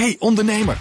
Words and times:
Hey 0.00 0.16
ondernemer, 0.18 0.78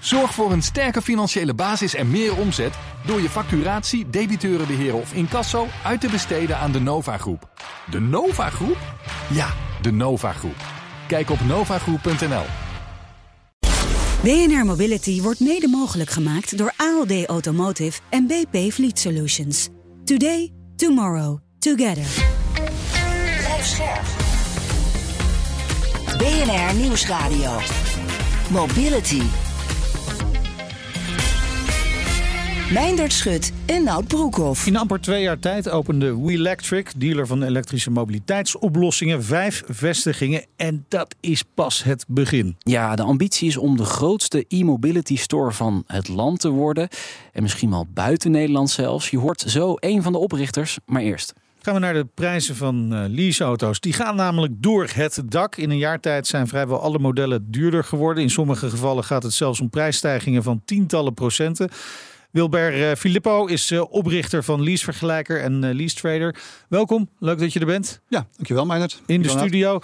zorg 0.00 0.34
voor 0.34 0.52
een 0.52 0.62
sterke 0.62 1.02
financiële 1.02 1.54
basis 1.54 1.94
en 1.94 2.10
meer 2.10 2.36
omzet 2.36 2.74
door 3.06 3.20
je 3.20 3.28
facturatie, 3.28 4.10
debiteurenbeheer 4.10 4.94
of 4.94 5.12
incasso 5.12 5.66
uit 5.84 6.00
te 6.00 6.08
besteden 6.08 6.58
aan 6.58 6.72
de 6.72 6.80
Nova 6.80 7.18
Groep. 7.18 7.48
De 7.90 8.00
Nova 8.00 8.50
Groep? 8.50 8.76
Ja, 9.30 9.54
de 9.82 9.92
Nova 9.92 10.32
Groep. 10.32 10.56
Kijk 11.06 11.30
op 11.30 11.40
novagroep.nl. 11.40 12.44
BNR 14.22 14.64
Mobility 14.64 15.22
wordt 15.22 15.40
mede 15.40 15.68
mogelijk 15.68 16.10
gemaakt 16.10 16.58
door 16.58 16.72
ALD 16.76 17.26
Automotive 17.26 18.00
en 18.10 18.26
BP 18.26 18.72
Fleet 18.72 18.98
Solutions. 18.98 19.68
Today, 20.04 20.52
tomorrow, 20.76 21.38
together. 21.58 22.24
Blijf 23.38 23.66
scherp. 23.66 24.04
BNR 26.18 26.74
Nieuwsradio. 26.74 27.58
Mobility. 28.50 29.22
Meindert 32.72 33.12
Schut 33.12 33.52
en 33.66 33.84
Nout 33.84 34.08
Broekhoff. 34.08 34.66
In 34.66 34.76
amper 34.76 35.00
twee 35.00 35.22
jaar 35.22 35.38
tijd 35.38 35.68
opende 35.70 36.20
We 36.20 36.32
Electric, 36.32 36.92
dealer 36.96 37.26
van 37.26 37.42
elektrische 37.42 37.90
mobiliteitsoplossingen, 37.90 39.24
vijf 39.24 39.62
vestigingen. 39.66 40.44
En 40.56 40.84
dat 40.88 41.14
is 41.20 41.42
pas 41.54 41.82
het 41.82 42.04
begin. 42.08 42.56
Ja, 42.58 42.96
de 42.96 43.02
ambitie 43.02 43.48
is 43.48 43.56
om 43.56 43.76
de 43.76 43.84
grootste 43.84 44.44
e-mobility 44.48 45.16
store 45.16 45.52
van 45.52 45.84
het 45.86 46.08
land 46.08 46.40
te 46.40 46.48
worden. 46.48 46.88
En 47.32 47.42
misschien 47.42 47.70
wel 47.70 47.86
buiten 47.94 48.30
Nederland 48.30 48.70
zelfs. 48.70 49.10
Je 49.10 49.18
hoort 49.18 49.40
zo 49.46 49.74
een 49.78 50.02
van 50.02 50.12
de 50.12 50.18
oprichters, 50.18 50.78
maar 50.86 51.02
eerst. 51.02 51.32
Gaan 51.64 51.74
we 51.74 51.80
naar 51.80 51.94
de 51.94 52.08
prijzen 52.14 52.56
van 52.56 52.92
uh, 52.92 53.04
leaseauto's. 53.08 53.80
Die 53.80 53.92
gaan 53.92 54.16
namelijk 54.16 54.52
door 54.56 54.88
het 54.94 55.22
dak. 55.24 55.56
In 55.56 55.70
een 55.70 55.78
jaar 55.78 56.00
tijd 56.00 56.26
zijn 56.26 56.48
vrijwel 56.48 56.80
alle 56.80 56.98
modellen 56.98 57.50
duurder 57.50 57.84
geworden. 57.84 58.22
In 58.22 58.30
sommige 58.30 58.70
gevallen 58.70 59.04
gaat 59.04 59.22
het 59.22 59.32
zelfs 59.32 59.60
om 59.60 59.70
prijsstijgingen 59.70 60.42
van 60.42 60.62
tientallen 60.64 61.14
procenten. 61.14 61.70
Wilber 62.30 62.78
uh, 62.78 62.92
Filippo 62.92 63.46
is 63.46 63.70
uh, 63.70 63.82
oprichter 63.90 64.44
van 64.44 64.62
Leasevergelijker 64.62 65.40
en 65.40 65.76
Lease 65.76 65.94
Trader. 65.94 66.36
Welkom, 66.68 67.08
leuk 67.18 67.38
dat 67.38 67.52
je 67.52 67.60
er 67.60 67.66
bent. 67.66 68.00
Ja, 68.08 68.26
dankjewel 68.36 68.66
Meijnerd. 68.66 69.02
In 69.06 69.22
de 69.22 69.28
studio. 69.28 69.80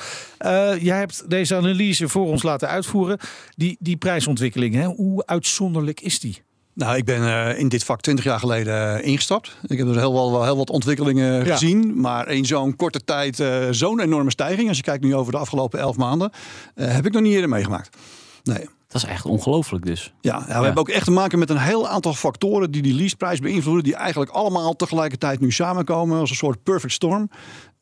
jij 0.79 0.99
hebt 0.99 1.31
deze 1.31 1.57
analyse 1.57 2.09
voor 2.09 2.27
ons 2.27 2.43
laten 2.43 2.69
uitvoeren. 2.69 3.19
Die, 3.57 3.77
die 3.79 3.97
prijsontwikkeling, 3.97 4.75
hè? 4.75 4.85
hoe 4.85 5.27
uitzonderlijk 5.27 6.01
is 6.01 6.21
die? 6.21 6.43
Nou, 6.81 6.97
ik 6.97 7.05
ben 7.05 7.23
uh, 7.23 7.59
in 7.59 7.69
dit 7.69 7.85
vak 7.85 8.01
20 8.01 8.25
jaar 8.25 8.39
geleden 8.39 8.99
uh, 8.99 9.07
ingestapt. 9.07 9.57
Ik 9.67 9.79
heb 9.79 9.87
dus 9.87 9.97
heel, 9.97 10.13
wel, 10.13 10.45
heel 10.45 10.57
wat 10.57 10.71
ontwikkelingen 10.71 11.45
ja. 11.45 11.53
gezien. 11.53 12.01
Maar 12.01 12.29
in 12.29 12.45
zo'n 12.45 12.77
korte 12.77 13.05
tijd 13.05 13.39
uh, 13.39 13.67
zo'n 13.71 14.01
enorme 14.01 14.31
stijging. 14.31 14.69
Als 14.69 14.77
je 14.77 14.83
kijkt 14.83 15.05
nu 15.05 15.15
over 15.15 15.33
de 15.33 15.39
afgelopen 15.39 15.79
11 15.79 15.97
maanden. 15.97 16.33
heb 16.75 17.07
ik 17.07 17.13
nog 17.13 17.23
niet 17.23 17.33
eerder 17.33 17.49
meegemaakt. 17.49 17.97
Nee. 18.43 18.69
Dat 18.89 19.03
is 19.03 19.09
echt 19.09 19.25
ongelooflijk 19.25 19.87
dus. 19.87 20.13
Ja, 20.21 20.37
ja 20.37 20.45
we 20.47 20.53
ja. 20.53 20.63
hebben 20.63 20.81
ook 20.81 20.89
echt 20.89 21.05
te 21.05 21.11
maken 21.11 21.39
met 21.39 21.51
een 21.51 21.59
heel 21.59 21.89
aantal 21.89 22.15
factoren 22.15 22.71
die 22.71 22.83
die 22.83 22.95
leaseprijs 22.95 23.39
beïnvloeden. 23.39 23.85
Die 23.85 23.95
eigenlijk 23.95 24.31
allemaal 24.31 24.77
tegelijkertijd 24.77 25.41
nu 25.41 25.51
samenkomen 25.51 26.19
als 26.19 26.31
een 26.31 26.37
soort 26.37 26.63
perfect 26.63 26.93
storm. 26.93 27.31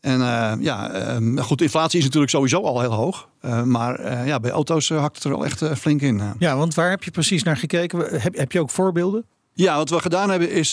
En 0.01 0.21
uh, 0.21 0.53
ja, 0.61 0.91
uh, 1.21 1.43
goed, 1.43 1.61
inflatie 1.61 1.99
is 1.99 2.05
natuurlijk 2.05 2.33
sowieso 2.33 2.63
al 2.63 2.81
heel 2.81 2.93
hoog. 2.93 3.29
Uh, 3.43 3.63
maar 3.63 4.27
ja, 4.27 4.41
bij 4.41 4.51
auto's 4.51 4.89
hakt 4.89 5.15
het 5.15 5.25
er 5.25 5.31
wel 5.31 5.45
echt 5.45 5.65
flink 5.79 6.01
in. 6.01 6.23
Ja, 6.39 6.57
want 6.57 6.75
waar 6.75 6.91
heb 6.91 7.03
je 7.03 7.11
precies 7.11 7.43
naar 7.43 7.57
gekeken? 7.57 8.21
Heb, 8.21 8.37
heb 8.37 8.53
je 8.53 8.61
ook 8.61 8.71
voorbeelden? 8.71 9.25
Ja, 9.53 9.77
wat 9.77 9.91
we 9.91 10.01
gedaan 10.01 10.31
hebben 10.31 10.51
is, 10.51 10.73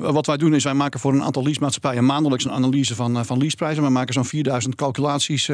wat 0.00 0.26
wij 0.26 0.36
doen 0.36 0.54
is, 0.54 0.64
wij 0.64 0.74
maken 0.74 1.00
voor 1.00 1.12
een 1.12 1.22
aantal 1.22 1.42
leasemaatschappijen 1.42 2.04
maandelijks 2.04 2.44
een 2.44 2.52
analyse 2.52 2.94
van, 2.94 3.24
van 3.24 3.38
leaseprijzen. 3.38 3.82
We 3.82 3.88
maken 3.88 4.14
zo'n 4.14 4.24
4000 4.24 4.74
calculaties 4.74 5.50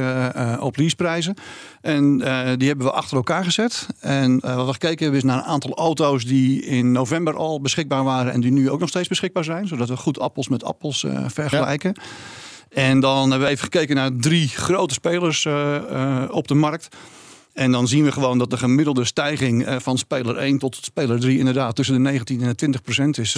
op 0.60 0.76
leaseprijzen. 0.76 1.34
En 1.80 2.18
die 2.58 2.68
hebben 2.68 2.86
we 2.86 2.92
achter 2.92 3.16
elkaar 3.16 3.44
gezet. 3.44 3.86
En 4.00 4.40
wat 4.40 4.66
we 4.66 4.72
gekeken 4.72 5.02
hebben 5.02 5.16
is 5.16 5.24
naar 5.24 5.38
een 5.38 5.44
aantal 5.44 5.74
auto's 5.74 6.24
die 6.24 6.64
in 6.64 6.92
november 6.92 7.36
al 7.36 7.60
beschikbaar 7.60 8.04
waren 8.04 8.32
en 8.32 8.40
die 8.40 8.52
nu 8.52 8.70
ook 8.70 8.80
nog 8.80 8.88
steeds 8.88 9.08
beschikbaar 9.08 9.44
zijn. 9.44 9.66
Zodat 9.68 9.88
we 9.88 9.96
goed 9.96 10.20
appels 10.20 10.48
met 10.48 10.64
appels 10.64 11.06
vergelijken. 11.26 11.92
Ja. 11.94 12.02
En 12.74 13.00
dan 13.00 13.30
hebben 13.30 13.48
we 13.48 13.52
even 13.52 13.64
gekeken 13.64 13.96
naar 13.96 14.10
drie 14.16 14.48
grote 14.48 14.94
spelers 14.94 15.44
uh, 15.44 15.76
uh, 15.90 16.22
op 16.30 16.48
de 16.48 16.54
markt. 16.54 16.88
En 17.52 17.72
dan 17.72 17.88
zien 17.88 18.04
we 18.04 18.12
gewoon 18.12 18.38
dat 18.38 18.50
de 18.50 18.56
gemiddelde 18.56 19.04
stijging 19.04 19.68
uh, 19.68 19.76
van 19.78 19.98
speler 19.98 20.36
1 20.36 20.58
tot 20.58 20.76
speler 20.80 21.20
3 21.20 21.38
inderdaad 21.38 21.76
tussen 21.76 21.94
de 21.94 22.00
19 22.00 22.40
en 22.40 22.48
de 22.48 22.54
20 22.54 22.82
procent 22.82 23.18
is. 23.18 23.34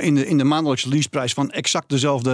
in, 0.00 0.14
de, 0.14 0.26
in 0.26 0.38
de 0.38 0.44
maandelijkse 0.44 0.88
leaseprijs 0.88 1.32
van 1.32 1.50
exact 1.50 1.88
dezelfde, 1.88 2.30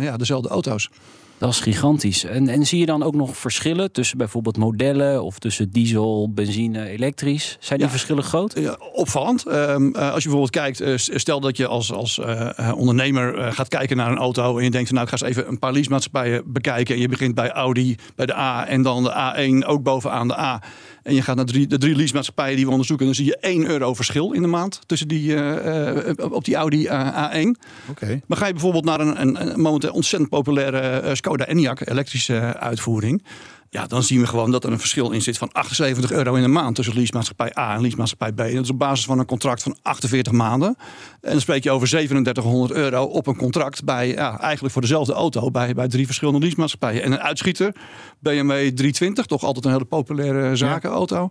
ja, 0.00 0.16
dezelfde 0.16 0.48
auto's. 0.48 0.90
Dat 1.38 1.50
is 1.50 1.60
gigantisch. 1.60 2.24
En, 2.24 2.48
en 2.48 2.66
zie 2.66 2.80
je 2.80 2.86
dan 2.86 3.02
ook 3.02 3.14
nog 3.14 3.36
verschillen 3.36 3.92
tussen 3.92 4.18
bijvoorbeeld 4.18 4.56
modellen 4.56 5.22
of 5.22 5.38
tussen 5.38 5.70
diesel, 5.70 6.32
benzine, 6.32 6.88
elektrisch? 6.88 7.56
Zijn 7.60 7.78
die 7.78 7.88
ja, 7.88 7.92
verschillen 7.92 8.24
groot? 8.24 8.58
Ja, 8.58 8.76
opvallend. 8.92 9.46
Um, 9.46 9.94
uh, 9.96 10.12
als 10.12 10.22
je 10.22 10.28
bijvoorbeeld 10.28 10.50
kijkt, 10.50 10.80
uh, 10.80 10.92
stel 10.96 11.40
dat 11.40 11.56
je 11.56 11.66
als, 11.66 11.92
als 11.92 12.18
uh, 12.18 12.72
ondernemer 12.76 13.52
gaat 13.52 13.68
kijken 13.68 13.96
naar 13.96 14.10
een 14.10 14.18
auto 14.18 14.58
en 14.58 14.64
je 14.64 14.70
denkt, 14.70 14.90
nou 14.90 15.02
ik 15.02 15.08
ga 15.08 15.26
eens 15.26 15.36
even 15.36 15.48
een 15.48 15.58
paar 15.58 15.72
leasemaatschappijen 15.72 16.42
bekijken 16.52 16.94
en 16.94 17.00
je 17.00 17.08
begint 17.08 17.34
bij 17.34 17.50
Audi, 17.50 17.96
bij 18.14 18.26
de 18.26 18.36
A 18.36 18.66
en 18.66 18.82
dan 18.82 19.02
de 19.02 19.62
A1 19.62 19.66
ook 19.66 19.82
bovenaan 19.82 20.28
de 20.28 20.38
A. 20.38 20.62
En 21.06 21.14
je 21.14 21.22
gaat 21.22 21.36
naar 21.36 21.44
drie, 21.44 21.66
de 21.66 21.78
drie 21.78 21.96
leasemaatschappijen 21.96 22.56
die 22.56 22.64
we 22.64 22.70
onderzoeken, 22.70 23.06
dan 23.06 23.14
zie 23.14 23.24
je 23.24 23.36
1 23.36 23.66
euro 23.66 23.94
verschil 23.94 24.32
in 24.32 24.42
de 24.42 24.48
maand 24.48 24.80
tussen 24.86 25.08
die, 25.08 25.34
op 26.30 26.44
die 26.44 26.54
Audi 26.54 26.86
A1. 26.86 27.60
Okay. 27.90 28.22
Maar 28.26 28.38
ga 28.38 28.46
je 28.46 28.52
bijvoorbeeld 28.52 28.84
naar 28.84 29.00
een, 29.00 29.20
een, 29.20 29.52
een 29.52 29.60
momenteel 29.60 29.92
ontzettend 29.92 30.30
populaire 30.30 31.14
Skoda 31.14 31.46
Enyaq, 31.48 31.88
elektrische 31.88 32.58
uitvoering. 32.58 33.22
Ja, 33.70 33.86
dan 33.86 34.02
zien 34.02 34.20
we 34.20 34.26
gewoon 34.26 34.50
dat 34.50 34.64
er 34.64 34.72
een 34.72 34.78
verschil 34.78 35.10
in 35.10 35.22
zit 35.22 35.38
van 35.38 35.52
78 35.52 36.12
euro 36.12 36.34
in 36.34 36.42
de 36.42 36.48
maand 36.48 36.74
tussen 36.74 36.94
leasemaatschappij 36.94 37.52
A 37.58 37.74
en 37.74 37.80
leasemaatschappij 37.80 38.32
B. 38.32 38.40
En 38.40 38.54
dat 38.54 38.64
is 38.64 38.70
op 38.70 38.78
basis 38.78 39.04
van 39.04 39.18
een 39.18 39.26
contract 39.26 39.62
van 39.62 39.76
48 39.82 40.32
maanden. 40.32 40.76
En 41.20 41.30
dan 41.30 41.40
spreek 41.40 41.64
je 41.64 41.70
over 41.70 41.88
3700 41.88 42.72
euro 42.72 43.04
op 43.04 43.26
een 43.26 43.36
contract 43.36 43.84
bij, 43.84 44.08
ja, 44.08 44.38
eigenlijk 44.40 44.72
voor 44.72 44.82
dezelfde 44.82 45.12
auto 45.12 45.50
bij, 45.50 45.74
bij 45.74 45.88
drie 45.88 46.06
verschillende 46.06 46.40
leasemaatschappijen. 46.40 47.02
En 47.02 47.12
een 47.12 47.20
uitschieter, 47.20 47.74
BMW 48.18 48.50
320, 48.50 49.26
toch 49.26 49.42
altijd 49.42 49.64
een 49.64 49.72
hele 49.72 49.84
populaire 49.84 50.56
zakenauto. 50.56 51.28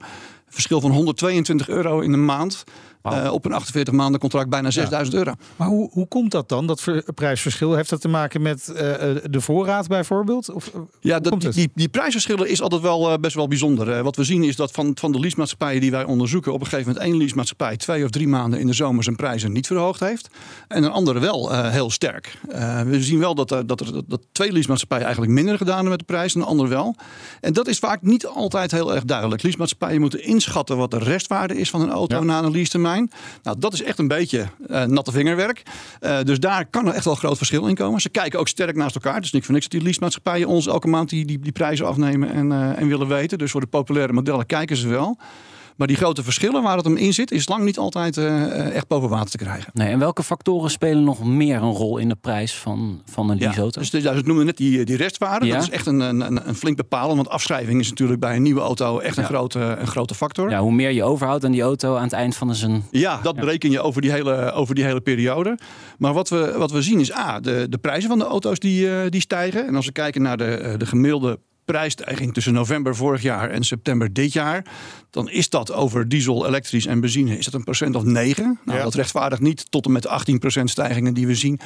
Verschil 0.50 0.82
van 0.82 0.92
122 0.92 1.70
euro 1.70 2.00
in 2.00 2.12
de 2.12 2.18
maand. 2.18 2.64
Wow. 3.06 3.26
Uh, 3.26 3.32
op 3.32 3.46
een 3.46 3.54
48 3.54 3.94
maanden 3.94 4.20
contract 4.20 4.50
bijna 4.50 4.72
6000 4.72 5.12
ja. 5.12 5.24
euro. 5.24 5.34
Maar 5.56 5.68
hoe, 5.68 5.90
hoe 5.92 6.08
komt 6.08 6.32
dat 6.32 6.50
dan, 6.50 6.68
dat 6.68 6.86
prijsverschil? 7.16 7.76
Heeft 7.76 7.90
dat 7.90 8.02
te 8.02 8.08
maken 8.08 8.42
met 8.42 8.70
uh, 8.70 8.78
de 9.24 9.42
voorraad 9.42 9.88
bijvoorbeeld? 9.88 10.52
Of, 10.52 10.72
ja, 11.00 11.20
dat, 11.20 11.42
die, 11.42 11.50
die, 11.50 11.72
die, 11.76 11.90
prijsverschillen 11.90 12.50
is 12.50 12.62
altijd 12.62 12.82
wel 12.82 13.12
uh, 13.12 13.18
best 13.18 13.36
wel 13.36 13.48
bijzonder. 13.48 14.04
wat 14.04 14.16
we 14.16 14.24
zien 14.24 14.44
is 14.44 14.56
dat 14.56 14.72
van, 14.72 14.92
van 15.00 15.12
de 15.12 15.20
leasemaatschappijen 15.20 15.82
die 15.82 15.92
wij 15.92 16.04
onderzoeken... 16.04 16.54
op 16.54 16.60
een 16.60 16.68
gegeven 16.68 16.88
moment 16.88 17.06
één 17.06 17.18
leasemaatschappij 17.18 17.78
twee 17.78 18.04
of 18.04 18.10
drie 18.10 18.28
maanden 18.28 18.60
in 18.60 18.68
de 18.68 18.74
zomer 18.74 19.04
zijn 19.04 19.16
prijzen 19.16 19.52
niet 19.52 19.68
verhoogd 19.68 20.00
heeft. 20.00 20.30
En 20.68 20.84
een 20.84 20.92
andere 20.92 21.20
wel 21.20 21.64
heel 21.70 21.90
sterk. 21.90 22.38
we 22.86 22.98
zien 23.04 23.20
wel 23.20 23.36
dat, 23.36 23.52
er, 23.52 23.68
dat, 23.68 23.80
er, 23.80 24.02
dat 24.08 24.22
twee 24.32 24.52
leasemaatschappijen 24.52 25.06
eigenlijk 25.06 25.34
minder 25.34 25.58
gedaan 25.58 25.74
hebben 25.74 25.92
met 25.92 26.00
de 26.00 26.14
prijs 26.14 26.34
en 26.34 26.40
de 26.40 26.48
andere 26.48 26.70
wel. 26.70 26.96
En 27.42 27.54
dat 27.54 27.68
is 27.68 27.80
vaak 27.80 28.02
niet 28.02 28.26
altijd 28.26 28.72
heel 28.72 28.96
erg 28.96 29.06
duidelijk. 29.06 29.44
Leasemaatschappijen 29.44 30.02
moeten 30.02 30.24
inschatten 30.24 30.78
wat 30.78 30.92
de 30.92 30.98
restwaarde 30.98 31.58
is 31.58 31.70
van 31.70 31.82
een 31.82 31.92
auto 31.92 32.16
ja. 32.16 32.24
na 32.24 32.44
een 32.44 32.52
lease 32.52 32.72
termijn. 32.72 32.95
Nou, 33.44 33.60
dat 33.60 33.74
is 33.74 33.84
echt 33.84 34.00
een 34.00 34.08
beetje 34.08 34.48
uh, 34.68 34.84
natte 34.84 35.12
vingerwerk. 35.12 35.62
Uh, 36.02 36.22
dus 36.22 36.40
daar 36.40 36.66
kan 36.66 36.88
er 36.88 36.94
echt 36.94 37.06
wel 37.06 37.16
groot 37.16 37.38
verschil 37.38 37.68
in 37.68 37.76
komen. 37.76 38.02
Ze 38.02 38.10
kijken 38.10 38.40
ook 38.40 38.48
sterk 38.48 38.76
naast 38.76 38.96
elkaar. 38.96 39.22
Dus 39.22 39.32
niet 39.32 39.44
voor 39.44 39.54
niks 39.54 39.66
dat 39.66 39.74
die 39.74 39.84
leasemaatschappijen 39.84 40.48
ons 40.48 40.68
elke 40.68 40.88
maand 40.88 41.10
die, 41.10 41.26
die, 41.26 41.52
prijzen 41.52 41.88
afnemen 41.88 42.32
en, 42.32 42.52
uh, 42.52 42.80
en 42.80 42.88
willen 42.88 43.08
weten. 43.08 43.38
Dus 43.38 43.52
voor 43.52 43.62
de 43.62 43.68
populaire 43.68 44.14
modellen 44.14 44.46
kijken 44.46 44.78
ze 44.78 44.88
wel. 44.88 45.18
Maar 45.76 45.88
die 45.88 45.96
grote 45.96 46.24
verschillen 46.24 46.64
waar 46.64 46.76
het 46.76 46.86
hem 46.86 46.98
in 46.98 47.14
zit, 47.14 47.32
is 47.32 47.48
lang 47.48 47.64
niet 47.64 47.78
altijd 47.78 48.18
uh, 48.18 48.76
echt 48.76 48.88
boven 48.88 49.10
water 49.10 49.30
te 49.30 49.38
krijgen. 49.38 49.72
Nee, 49.74 49.88
en 49.88 50.00
welke 50.00 50.24
factoren 50.24 50.72
spelen 50.72 51.04
nog 51.04 51.24
meer 51.24 51.56
een 51.56 51.72
rol 51.72 51.98
in 51.98 52.10
de 52.10 52.18
prijs 52.22 52.56
van, 52.56 53.02
van 53.06 53.30
een 53.30 53.38
leaseauto? 53.38 53.82
Ja, 53.82 53.90
dus 53.90 54.04
ja, 54.04 54.14
noemen 54.24 54.46
net 54.46 54.58
die, 54.58 54.86
die 54.86 54.98
restwaarde. 54.98 55.46
Ja? 55.46 55.54
Dat 55.54 55.64
is 55.64 55.70
echt 55.70 55.86
een, 55.86 56.00
een, 56.00 56.48
een 56.48 56.56
flink 56.56 56.78
bepalen. 56.78 57.16
Want 57.16 57.30
afschrijving 57.30 57.80
is 57.80 57.90
natuurlijk 57.90 58.20
bij 58.20 58.36
een 58.36 58.42
nieuwe 58.42 58.62
auto 58.62 59.00
echt 59.00 59.16
ja. 59.16 59.22
een, 59.22 59.28
grote, 59.28 59.60
een 59.60 59.88
grote 59.88 60.16
factor. 60.16 60.50
Ja, 60.50 60.60
hoe 60.60 60.72
meer 60.72 60.92
je 60.92 61.04
overhoudt 61.04 61.46
aan 61.46 61.52
die 61.52 61.62
auto 61.62 61.96
aan 61.96 62.04
het 62.04 62.14
eind 62.14 62.36
van 62.36 62.56
zijn... 62.56 62.84
Ja, 62.92 63.20
dat 63.22 63.36
bereken 63.36 63.72
je 63.72 63.82
over 63.82 64.02
die 64.02 64.12
hele, 64.12 64.52
over 64.52 64.76
die 64.76 64.84
hele 64.84 65.02
periode. 65.02 65.58
Maar 65.98 66.14
wat 66.14 66.30
we, 66.30 66.54
wat 66.58 66.72
we 66.72 66.82
zien 66.82 67.00
is 67.00 67.14
A, 67.14 67.40
de, 67.40 67.68
de 67.70 67.78
prijzen 67.78 68.10
van 68.10 68.20
de 68.20 68.26
auto's 68.26 68.60
die, 68.60 68.86
uh, 68.86 69.00
die 69.10 69.22
stijgen. 69.22 69.68
En 69.68 69.76
als 69.76 69.86
we 69.86 69.92
kijken 69.92 70.22
naar 70.22 70.38
de, 70.38 70.76
de 70.78 70.86
gemiddelde 70.86 71.40
prijsstijging 71.66 72.34
tussen 72.34 72.54
november 72.54 72.96
vorig 72.96 73.22
jaar 73.22 73.50
en 73.50 73.64
september 73.64 74.14
dit 74.14 74.34
jaar, 74.34 74.66
dan 75.10 75.30
is 75.30 75.50
dat 75.50 75.72
over 75.72 76.10
diesel, 76.10 76.48
elektrisch 76.48 76.86
en 76.86 77.00
benzine 77.00 77.38
is 77.38 77.46
dat 77.46 77.54
een 77.54 77.64
procent 77.64 77.96
of 77.96 78.04
9. 78.04 78.60
Nou, 78.66 78.78
ja. 78.78 78.84
Dat 78.84 78.94
rechtvaardigt 78.94 79.42
niet 79.42 79.72
tot 79.72 79.86
en 79.86 79.92
met 79.92 80.08
18% 80.08 80.64
stijgingen 80.64 81.14
die 81.14 81.28
we 81.28 81.36
zien. 81.36 81.60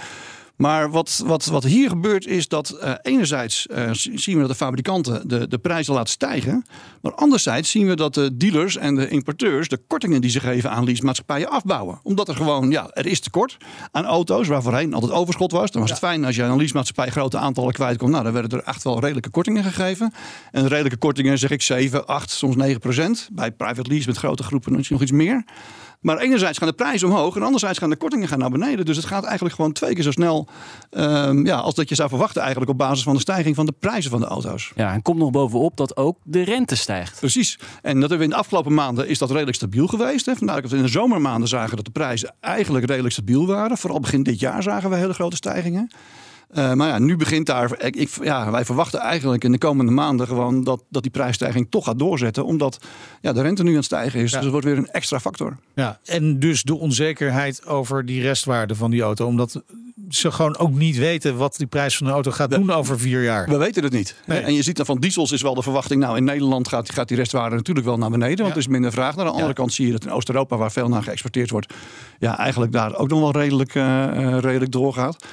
Maar 0.59 0.91
wat, 0.91 1.23
wat, 1.25 1.45
wat 1.45 1.63
hier 1.63 1.89
gebeurt 1.89 2.27
is 2.27 2.47
dat 2.47 2.79
uh, 2.83 2.93
enerzijds 3.01 3.67
uh, 3.71 3.89
zien 3.93 4.35
we 4.35 4.39
dat 4.39 4.49
de 4.49 4.55
fabrikanten 4.55 5.27
de, 5.27 5.47
de 5.47 5.57
prijzen 5.57 5.93
laten 5.93 6.11
stijgen. 6.11 6.65
Maar 7.01 7.13
anderzijds 7.13 7.71
zien 7.71 7.87
we 7.87 7.95
dat 7.95 8.13
de 8.13 8.37
dealers 8.37 8.77
en 8.77 8.95
de 8.95 9.07
importeurs 9.07 9.67
de 9.67 9.79
kortingen 9.87 10.21
die 10.21 10.29
ze 10.29 10.39
geven 10.39 10.71
aan 10.71 10.83
leasemaatschappijen 10.83 11.49
afbouwen. 11.49 11.99
Omdat 12.03 12.27
er 12.27 12.35
gewoon, 12.35 12.71
ja, 12.71 12.89
er 12.93 13.05
is 13.05 13.19
tekort 13.19 13.57
aan 13.91 14.05
auto's 14.05 14.47
waar 14.47 14.61
voorheen 14.61 14.93
altijd 14.93 15.11
overschot 15.11 15.51
was. 15.51 15.71
Dan 15.71 15.81
was 15.81 15.89
het 15.89 15.99
fijn 15.99 16.25
als 16.25 16.35
je 16.35 16.43
aan 16.43 16.51
een 16.51 16.57
leasemaatschappij 16.57 17.11
grote 17.11 17.37
aantallen 17.37 17.73
kwijt 17.73 17.97
kon. 17.97 18.11
Nou, 18.11 18.23
dan 18.23 18.33
werden 18.33 18.59
er 18.59 18.65
echt 18.65 18.83
wel 18.83 18.99
redelijke 18.99 19.29
kortingen 19.29 19.63
gegeven. 19.63 20.13
En 20.51 20.67
redelijke 20.67 20.97
kortingen 20.97 21.37
zeg 21.37 21.49
ik 21.49 21.61
7, 21.61 22.07
8, 22.07 22.29
soms 22.29 22.55
9 22.55 22.79
procent. 22.79 23.29
Bij 23.31 23.51
private 23.51 23.89
lease 23.89 24.07
met 24.07 24.17
grote 24.17 24.43
groepen 24.43 24.71
nog 24.71 25.01
iets 25.01 25.11
meer. 25.11 25.43
Maar 25.99 26.17
enerzijds 26.17 26.57
gaan 26.57 26.67
de 26.67 26.73
prijzen 26.73 27.07
omhoog 27.07 27.35
en 27.35 27.43
anderzijds 27.43 27.79
gaan 27.79 27.89
de 27.89 27.95
kortingen 27.95 28.27
gaan 28.27 28.39
naar 28.39 28.49
beneden. 28.49 28.85
Dus 28.85 28.95
het 28.95 29.05
gaat 29.05 29.23
eigenlijk 29.23 29.55
gewoon 29.55 29.71
twee 29.71 29.93
keer 29.93 30.03
zo 30.03 30.11
snel 30.11 30.47
um, 30.91 31.45
ja, 31.45 31.57
als 31.57 31.75
dat 31.75 31.89
je 31.89 31.95
zou 31.95 32.09
verwachten 32.09 32.41
eigenlijk 32.41 32.71
op 32.71 32.77
basis 32.77 33.03
van 33.03 33.13
de 33.13 33.19
stijging 33.19 33.55
van 33.55 33.65
de 33.65 33.73
prijzen 33.79 34.11
van 34.11 34.19
de 34.19 34.25
auto's. 34.25 34.71
Ja, 34.75 34.93
en 34.93 35.01
komt 35.01 35.17
nog 35.17 35.31
bovenop 35.31 35.77
dat 35.77 35.97
ook 35.97 36.17
de 36.23 36.41
rente 36.41 36.75
stijgt. 36.75 37.19
Precies. 37.19 37.59
En 37.81 37.99
dat 37.99 38.09
hebben 38.09 38.17
we 38.17 38.23
in 38.23 38.29
de 38.29 38.35
afgelopen 38.35 38.73
maanden 38.73 39.07
is 39.07 39.17
dat 39.17 39.31
redelijk 39.31 39.57
stabiel 39.57 39.87
geweest. 39.87 40.25
Hè. 40.25 40.35
Vandaar 40.35 40.61
dat 40.61 40.71
we 40.71 40.77
in 40.77 40.83
de 40.83 40.89
zomermaanden 40.89 41.47
zagen 41.49 41.75
dat 41.75 41.85
de 41.85 41.91
prijzen 41.91 42.35
eigenlijk 42.39 42.85
redelijk 42.85 43.13
stabiel 43.13 43.47
waren. 43.47 43.77
Vooral 43.77 43.99
begin 43.99 44.23
dit 44.23 44.39
jaar 44.39 44.63
zagen 44.63 44.89
we 44.89 44.95
hele 44.95 45.13
grote 45.13 45.35
stijgingen. 45.35 45.91
Uh, 46.53 46.73
maar 46.73 46.87
ja, 46.87 46.99
nu 46.99 47.15
begint 47.15 47.45
daar. 47.45 47.83
Ik, 47.83 48.09
ja, 48.23 48.51
wij 48.51 48.65
verwachten 48.65 48.99
eigenlijk 48.99 49.43
in 49.43 49.51
de 49.51 49.57
komende 49.57 49.91
maanden 49.91 50.27
gewoon 50.27 50.63
dat, 50.63 50.83
dat 50.89 51.01
die 51.01 51.11
prijsstijging 51.11 51.67
toch 51.69 51.85
gaat 51.85 51.99
doorzetten. 51.99 52.45
Omdat 52.45 52.79
ja, 53.21 53.33
de 53.33 53.41
rente 53.41 53.63
nu 53.63 53.69
aan 53.69 53.75
het 53.75 53.85
stijgen 53.85 54.19
is. 54.19 54.31
Dus 54.31 54.41
het 54.41 54.51
wordt 54.51 54.65
weer 54.65 54.77
een 54.77 54.91
extra 54.91 55.19
factor. 55.19 55.57
Ja, 55.73 55.99
en 56.05 56.39
dus 56.39 56.63
de 56.63 56.75
onzekerheid 56.75 57.65
over 57.65 58.05
die 58.05 58.21
restwaarde 58.21 58.75
van 58.75 58.91
die 58.91 59.01
auto. 59.01 59.25
Omdat 59.25 59.61
ze 60.09 60.31
gewoon 60.31 60.57
ook 60.57 60.71
niet 60.71 60.97
weten 60.97 61.37
wat 61.37 61.57
die 61.57 61.67
prijs 61.67 61.97
van 61.97 62.07
de 62.07 62.13
auto 62.13 62.31
gaat 62.31 62.49
doen 62.49 62.71
over 62.71 62.99
vier 62.99 63.23
jaar. 63.23 63.49
We 63.49 63.57
weten 63.57 63.83
het 63.83 63.93
niet. 63.93 64.15
En 64.25 64.53
je 64.53 64.61
ziet 64.61 64.77
dan 64.77 64.85
van 64.85 64.99
diesels 64.99 65.31
is 65.31 65.41
wel 65.41 65.53
de 65.53 65.61
verwachting. 65.61 66.01
Nou, 66.01 66.17
in 66.17 66.23
Nederland 66.23 66.67
gaat, 66.67 66.91
gaat 66.91 67.07
die 67.07 67.17
restwaarde 67.17 67.55
natuurlijk 67.55 67.85
wel 67.85 67.97
naar 67.97 68.09
beneden. 68.09 68.39
Want 68.39 68.51
er 68.51 68.57
is 68.57 68.67
minder 68.67 68.91
vraag. 68.91 69.17
Aan 69.17 69.25
de 69.25 69.31
andere 69.31 69.53
kant 69.53 69.73
zie 69.73 69.85
je 69.85 69.91
dat 69.91 70.05
in 70.05 70.11
Oost-Europa, 70.11 70.57
waar 70.57 70.71
veel 70.71 70.89
naar 70.89 71.03
geëxporteerd 71.03 71.49
wordt, 71.49 71.73
ja, 72.19 72.37
eigenlijk 72.37 72.71
daar 72.71 72.95
ook 72.95 73.09
nog 73.09 73.19
wel 73.19 73.31
redelijk, 73.31 73.75
uh, 73.75 74.37
redelijk 74.39 74.71
doorgaat. 74.71 75.25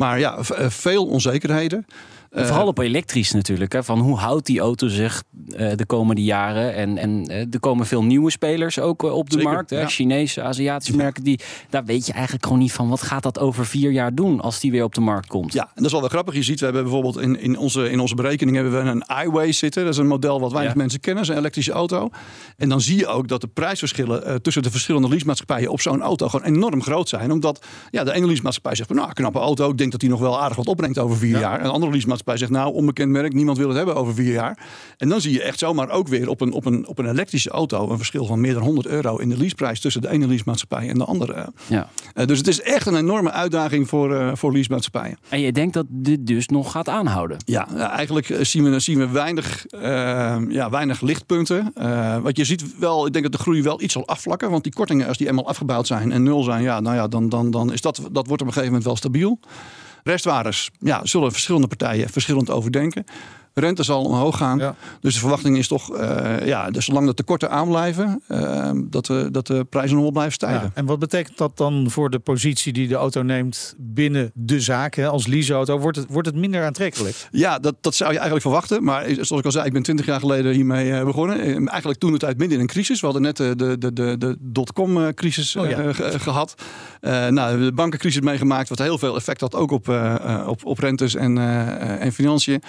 Maar 0.00 0.18
ja, 0.18 0.36
eh, 0.38 0.70
veel 0.70 1.06
onzekerheden. 1.06 1.86
Uh, 2.30 2.44
Vooral 2.44 2.66
op 2.66 2.78
elektrisch 2.78 3.32
natuurlijk. 3.32 3.72
Hè? 3.72 3.84
Van 3.84 3.98
hoe 3.98 4.16
houdt 4.16 4.46
die 4.46 4.60
auto 4.60 4.88
zich 4.88 5.22
uh, 5.48 5.70
de 5.76 5.86
komende 5.86 6.22
jaren? 6.22 6.74
En, 6.74 6.98
en 6.98 7.30
uh, 7.30 7.36
er 7.36 7.60
komen 7.60 7.86
veel 7.86 8.04
nieuwe 8.04 8.30
spelers 8.30 8.78
ook 8.78 9.02
op 9.02 9.30
de 9.30 9.36
Zeker, 9.36 9.52
markt. 9.52 9.70
Hè? 9.70 9.80
ja. 9.80 9.86
Chinese, 9.86 10.42
Aziatische 10.42 10.96
merken. 10.96 11.24
Die, 11.24 11.40
daar 11.70 11.84
weet 11.84 12.06
je 12.06 12.12
eigenlijk 12.12 12.44
gewoon 12.44 12.58
niet 12.58 12.72
van. 12.72 12.88
Wat 12.88 13.02
gaat 13.02 13.22
dat 13.22 13.38
over 13.38 13.66
vier 13.66 13.90
jaar 13.90 14.14
doen 14.14 14.40
als 14.40 14.60
die 14.60 14.70
weer 14.70 14.84
op 14.84 14.94
de 14.94 15.00
markt 15.00 15.26
komt? 15.26 15.52
Ja, 15.52 15.62
en 15.62 15.70
dat 15.74 15.84
is 15.84 15.90
wel 15.92 16.00
wel 16.00 16.08
grappig. 16.10 16.34
Je 16.34 16.42
ziet, 16.42 16.58
we 16.58 16.64
hebben 16.64 16.82
bijvoorbeeld 16.82 17.18
in, 17.20 17.40
in, 17.40 17.58
onze, 17.58 17.90
in 17.90 18.00
onze 18.00 18.14
berekening 18.14 18.56
hebben 18.56 18.84
we 18.84 18.90
een 18.90 19.26
iWay 19.26 19.52
zitten. 19.52 19.84
Dat 19.84 19.92
is 19.92 19.98
een 19.98 20.06
model 20.06 20.40
wat 20.40 20.52
weinig 20.52 20.72
Ja. 20.72 20.78
mensen 20.78 21.00
kennen. 21.00 21.22
Dat 21.22 21.30
is 21.30 21.36
een 21.36 21.42
elektrische 21.42 21.72
auto. 21.72 22.10
En 22.56 22.68
dan 22.68 22.80
zie 22.80 22.96
je 22.96 23.06
ook 23.06 23.28
dat 23.28 23.40
de 23.40 23.48
prijsverschillen 23.48 24.26
eh, 24.26 24.34
tussen 24.34 24.62
de 24.62 24.70
verschillende 24.70 25.08
leasemaatschappijen 25.08 25.70
op 25.70 25.80
zo'n 25.80 26.02
auto 26.02 26.28
gewoon 26.28 26.46
enorm 26.46 26.82
groot 26.82 27.08
zijn. 27.08 27.32
Omdat 27.32 27.64
ja, 27.90 28.04
de 28.04 28.12
ene 28.12 28.26
leasemaatschappij 28.26 28.74
zegt 28.74 28.90
nou, 28.90 29.12
knappe 29.12 29.38
auto. 29.38 29.70
Ik 29.70 29.78
denk 29.78 29.90
dat 29.90 30.00
die 30.00 30.08
nog 30.08 30.20
wel 30.20 30.40
aardig 30.40 30.56
wat 30.56 30.66
opbrengt 30.66 30.98
over 30.98 31.16
vier 31.16 31.38
jaar. 31.38 31.58
En 31.58 31.64
de 31.64 31.70
andere 31.70 31.92
leasemaatschappij 31.92 32.18
zegt 32.24 32.50
nou, 32.50 32.74
onbekend 32.74 33.10
merk. 33.10 33.32
Niemand 33.32 33.58
wil 33.58 33.68
het 33.68 33.76
hebben 33.76 33.94
over 33.94 34.14
vier 34.14 34.32
jaar. 34.32 34.58
En 34.96 35.08
dan 35.08 35.20
zie 35.20 35.32
je 35.32 35.42
echt 35.42 35.58
zomaar 35.58 35.90
ook 35.90 36.08
weer 36.08 36.28
op 36.28 36.40
een, 36.40 36.52
op 36.52 36.64
een, 36.64 36.86
op 36.86 36.98
een 36.98 37.08
elektrische 37.08 37.50
auto 37.50 37.90
een 37.90 37.96
verschil 37.96 38.26
van 38.26 38.40
meer 38.40 38.54
dan 38.54 38.62
100 38.62 38.86
euro 38.86 39.16
in 39.16 39.28
de 39.28 39.36
leaseprijs 39.36 39.80
tussen 39.80 40.02
de 40.02 40.08
ene 40.10 40.26
leasemaatschappij 40.26 40.88
en 40.88 40.98
de 40.98 41.04
andere. 41.04 41.52
Ja. 41.66 41.88
Eh, 42.14 42.26
dus 42.26 42.38
het 42.38 42.46
is 42.46 42.60
echt 42.60 42.86
een 42.86 42.96
enorme 42.96 43.30
uitdaging 43.30 43.88
voor, 43.88 44.14
eh 44.14 44.30
voor 44.34 44.52
leasemaatschappijen. 44.52 45.18
En 45.28 45.40
je 45.40 45.52
denkt 45.52 45.74
dat 45.74 45.86
dit 45.88 46.26
dus 46.26 46.46
nog 46.46 46.70
gaat 46.70 46.88
aanhouden. 46.88 47.36
Ja, 47.44 47.90
eigenlijk 47.90 48.30
eh, 48.30 48.44
zien 48.44 48.70
we, 48.70 48.80
zien 48.80 48.98
we 48.98 49.08
weinig, 49.08 49.66
ja, 50.48 50.70
weinig 50.70 51.00
lichtpunten. 51.00 51.72
Wat 52.22 52.36
je 52.36 52.44
ziet 52.44 52.78
wel, 52.78 53.06
ik 53.06 53.12
denk 53.12 53.24
dat 53.24 53.32
de 53.32 53.38
groei 53.38 53.62
wel 53.62 53.82
iets 53.82 53.92
zal 53.92 54.06
afvlakken. 54.06 54.50
Want 54.50 54.62
die 54.62 54.72
kortingen, 54.72 55.06
als 55.06 55.16
die 55.16 55.28
eenmaal 55.28 55.48
afgebouwd 55.48 55.86
zijn 55.86 56.12
en 56.12 56.22
nul 56.22 56.42
zijn, 56.42 56.62
ja, 56.62 56.80
nou 56.80 56.96
ja, 56.96 57.08
dan, 57.08 57.28
dan, 57.28 57.50
dan 57.50 57.72
is 57.72 57.80
dat, 57.80 58.00
dat 58.12 58.26
wordt 58.26 58.42
op 58.42 58.48
een 58.48 58.52
gegeven 58.52 58.64
moment 58.64 58.84
wel 58.84 58.96
stabiel. 58.96 59.38
Restwaardes, 60.04 60.70
ja, 60.78 61.00
zullen 61.02 61.32
verschillende 61.32 61.66
partijen 61.66 62.08
verschillend 62.08 62.50
overdenken. 62.50 63.04
Rente 63.54 63.82
zal 63.82 64.04
omhoog 64.04 64.36
gaan. 64.36 64.58
Ja. 64.58 64.74
Dus 65.00 65.14
de 65.14 65.20
verwachting 65.20 65.56
is 65.58 65.68
toch, 65.68 65.96
eh, 65.96 66.46
ja, 66.46 66.70
dus 66.70 66.84
zolang 66.84 67.06
de 67.06 67.14
tekorten 67.14 67.50
aanblijven, 67.50 68.22
eh, 68.26 68.70
dat, 68.74 69.06
de, 69.06 69.28
dat 69.30 69.46
de 69.46 69.64
prijzen 69.64 69.92
nog 69.94 70.02
wel 70.02 70.12
blijven 70.12 70.32
stijgen. 70.34 70.62
Ja, 70.62 70.70
en 70.74 70.86
wat 70.86 70.98
betekent 70.98 71.36
dat 71.38 71.56
dan 71.56 71.90
voor 71.90 72.10
de 72.10 72.18
positie 72.18 72.72
die 72.72 72.88
de 72.88 72.94
auto 72.94 73.22
neemt 73.22 73.74
binnen 73.78 74.30
de 74.34 74.60
zaak? 74.60 74.94
Hè? 74.94 75.08
Als 75.08 75.26
leaseauto 75.26 75.78
wordt 75.78 75.96
het, 75.96 76.06
wordt 76.10 76.26
het 76.28 76.36
minder 76.36 76.64
aantrekkelijk? 76.64 77.28
Ja, 77.30 77.58
dat, 77.58 77.74
dat 77.80 77.94
zou 77.94 78.08
je 78.10 78.16
eigenlijk 78.18 78.46
verwachten. 78.46 78.84
Maar 78.84 79.04
zoals 79.10 79.30
ik 79.30 79.44
al 79.44 79.50
zei, 79.52 79.66
ik 79.66 79.72
ben 79.72 79.82
20 79.82 80.06
jaar 80.06 80.20
geleden 80.20 80.52
hiermee 80.54 80.92
eh, 80.92 81.04
begonnen. 81.04 81.40
Eh, 81.40 81.48
Eigenlijk 81.70 81.98
toen 82.00 82.12
de 82.12 82.18
tijd 82.18 82.38
midden 82.38 82.56
in 82.56 82.62
een 82.62 82.68
crisis. 82.70 83.00
We 83.00 83.06
hadden 83.06 83.22
net 83.24 83.36
de, 83.36 83.56
de, 83.56 83.92
de, 83.92 84.16
de 84.18 84.36
dotcom-crisis 84.40 85.56
Oh 85.56 85.68
ja. 85.68 85.78
eh, 85.78 85.94
ge- 85.94 86.18
gehad. 86.18 86.54
Eh, 87.00 87.10
nou, 87.12 87.32
we 87.34 87.40
hebben 87.40 87.66
de 87.66 87.72
bankencrisis 87.72 88.20
meegemaakt, 88.20 88.68
wat 88.68 88.78
heel 88.78 88.98
veel 88.98 89.16
effect 89.16 89.40
had 89.40 89.54
ook 89.54 89.70
op, 89.70 89.88
op, 90.46 90.64
op 90.64 90.78
rentes 90.78 91.14
en, 91.14 91.38
en 92.00 92.12
financiën. 92.12 92.62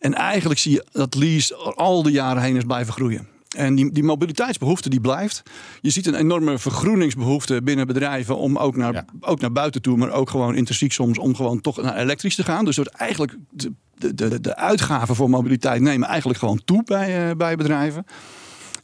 En 0.00 0.14
eigenlijk 0.14 0.60
zie 0.60 0.72
je 0.72 0.84
dat 0.92 1.14
lease 1.14 1.56
al 1.56 2.02
die 2.02 2.12
jaren 2.12 2.42
heen 2.42 2.56
is 2.56 2.64
blijven 2.64 2.92
groeien. 2.92 3.28
En 3.56 3.74
die, 3.74 3.92
die 3.92 4.02
mobiliteitsbehoefte 4.02 4.88
die 4.90 5.00
blijft. 5.00 5.42
Je 5.80 5.90
ziet 5.90 6.06
een 6.06 6.14
enorme 6.14 6.58
vergroeningsbehoefte 6.58 7.62
binnen 7.62 7.86
bedrijven 7.86 8.36
om 8.36 8.56
ook 8.56 8.76
naar, 8.76 8.92
Ja. 8.92 9.04
ook 9.20 9.40
naar 9.40 9.52
buiten 9.52 9.82
toe, 9.82 9.96
maar 9.96 10.10
ook 10.12 10.30
gewoon 10.30 10.54
intrinsiek 10.56 10.92
soms 10.92 11.18
om 11.18 11.34
gewoon 11.34 11.60
toch 11.60 11.82
naar 11.82 11.96
elektrisch 11.96 12.34
te 12.34 12.44
gaan. 12.44 12.64
Dus 12.64 12.76
wordt 12.76 12.90
eigenlijk 12.90 13.36
de, 13.50 13.72
de, 13.94 14.14
de, 14.14 14.40
de 14.40 14.56
uitgaven 14.56 15.14
voor 15.14 15.30
mobiliteit 15.30 15.80
nemen 15.80 16.08
eigenlijk 16.08 16.38
gewoon 16.38 16.62
toe 16.64 16.82
bij, 16.84 17.28
eh, 17.30 17.36
bij 17.36 17.56
bedrijven. 17.56 18.06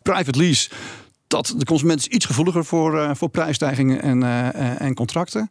Private 0.03 0.39
lease, 0.39 0.71
dat 1.27 1.55
de 1.57 1.65
consument 1.65 1.99
is 1.99 2.07
iets 2.07 2.25
gevoeliger 2.25 2.65
voor, 2.65 2.99
eh, 3.01 3.11
voor 3.15 3.29
prijsstijgingen 3.29 4.03
en, 4.03 4.23
eh, 4.23 4.81
en 4.81 4.95
contracten. 4.95 5.49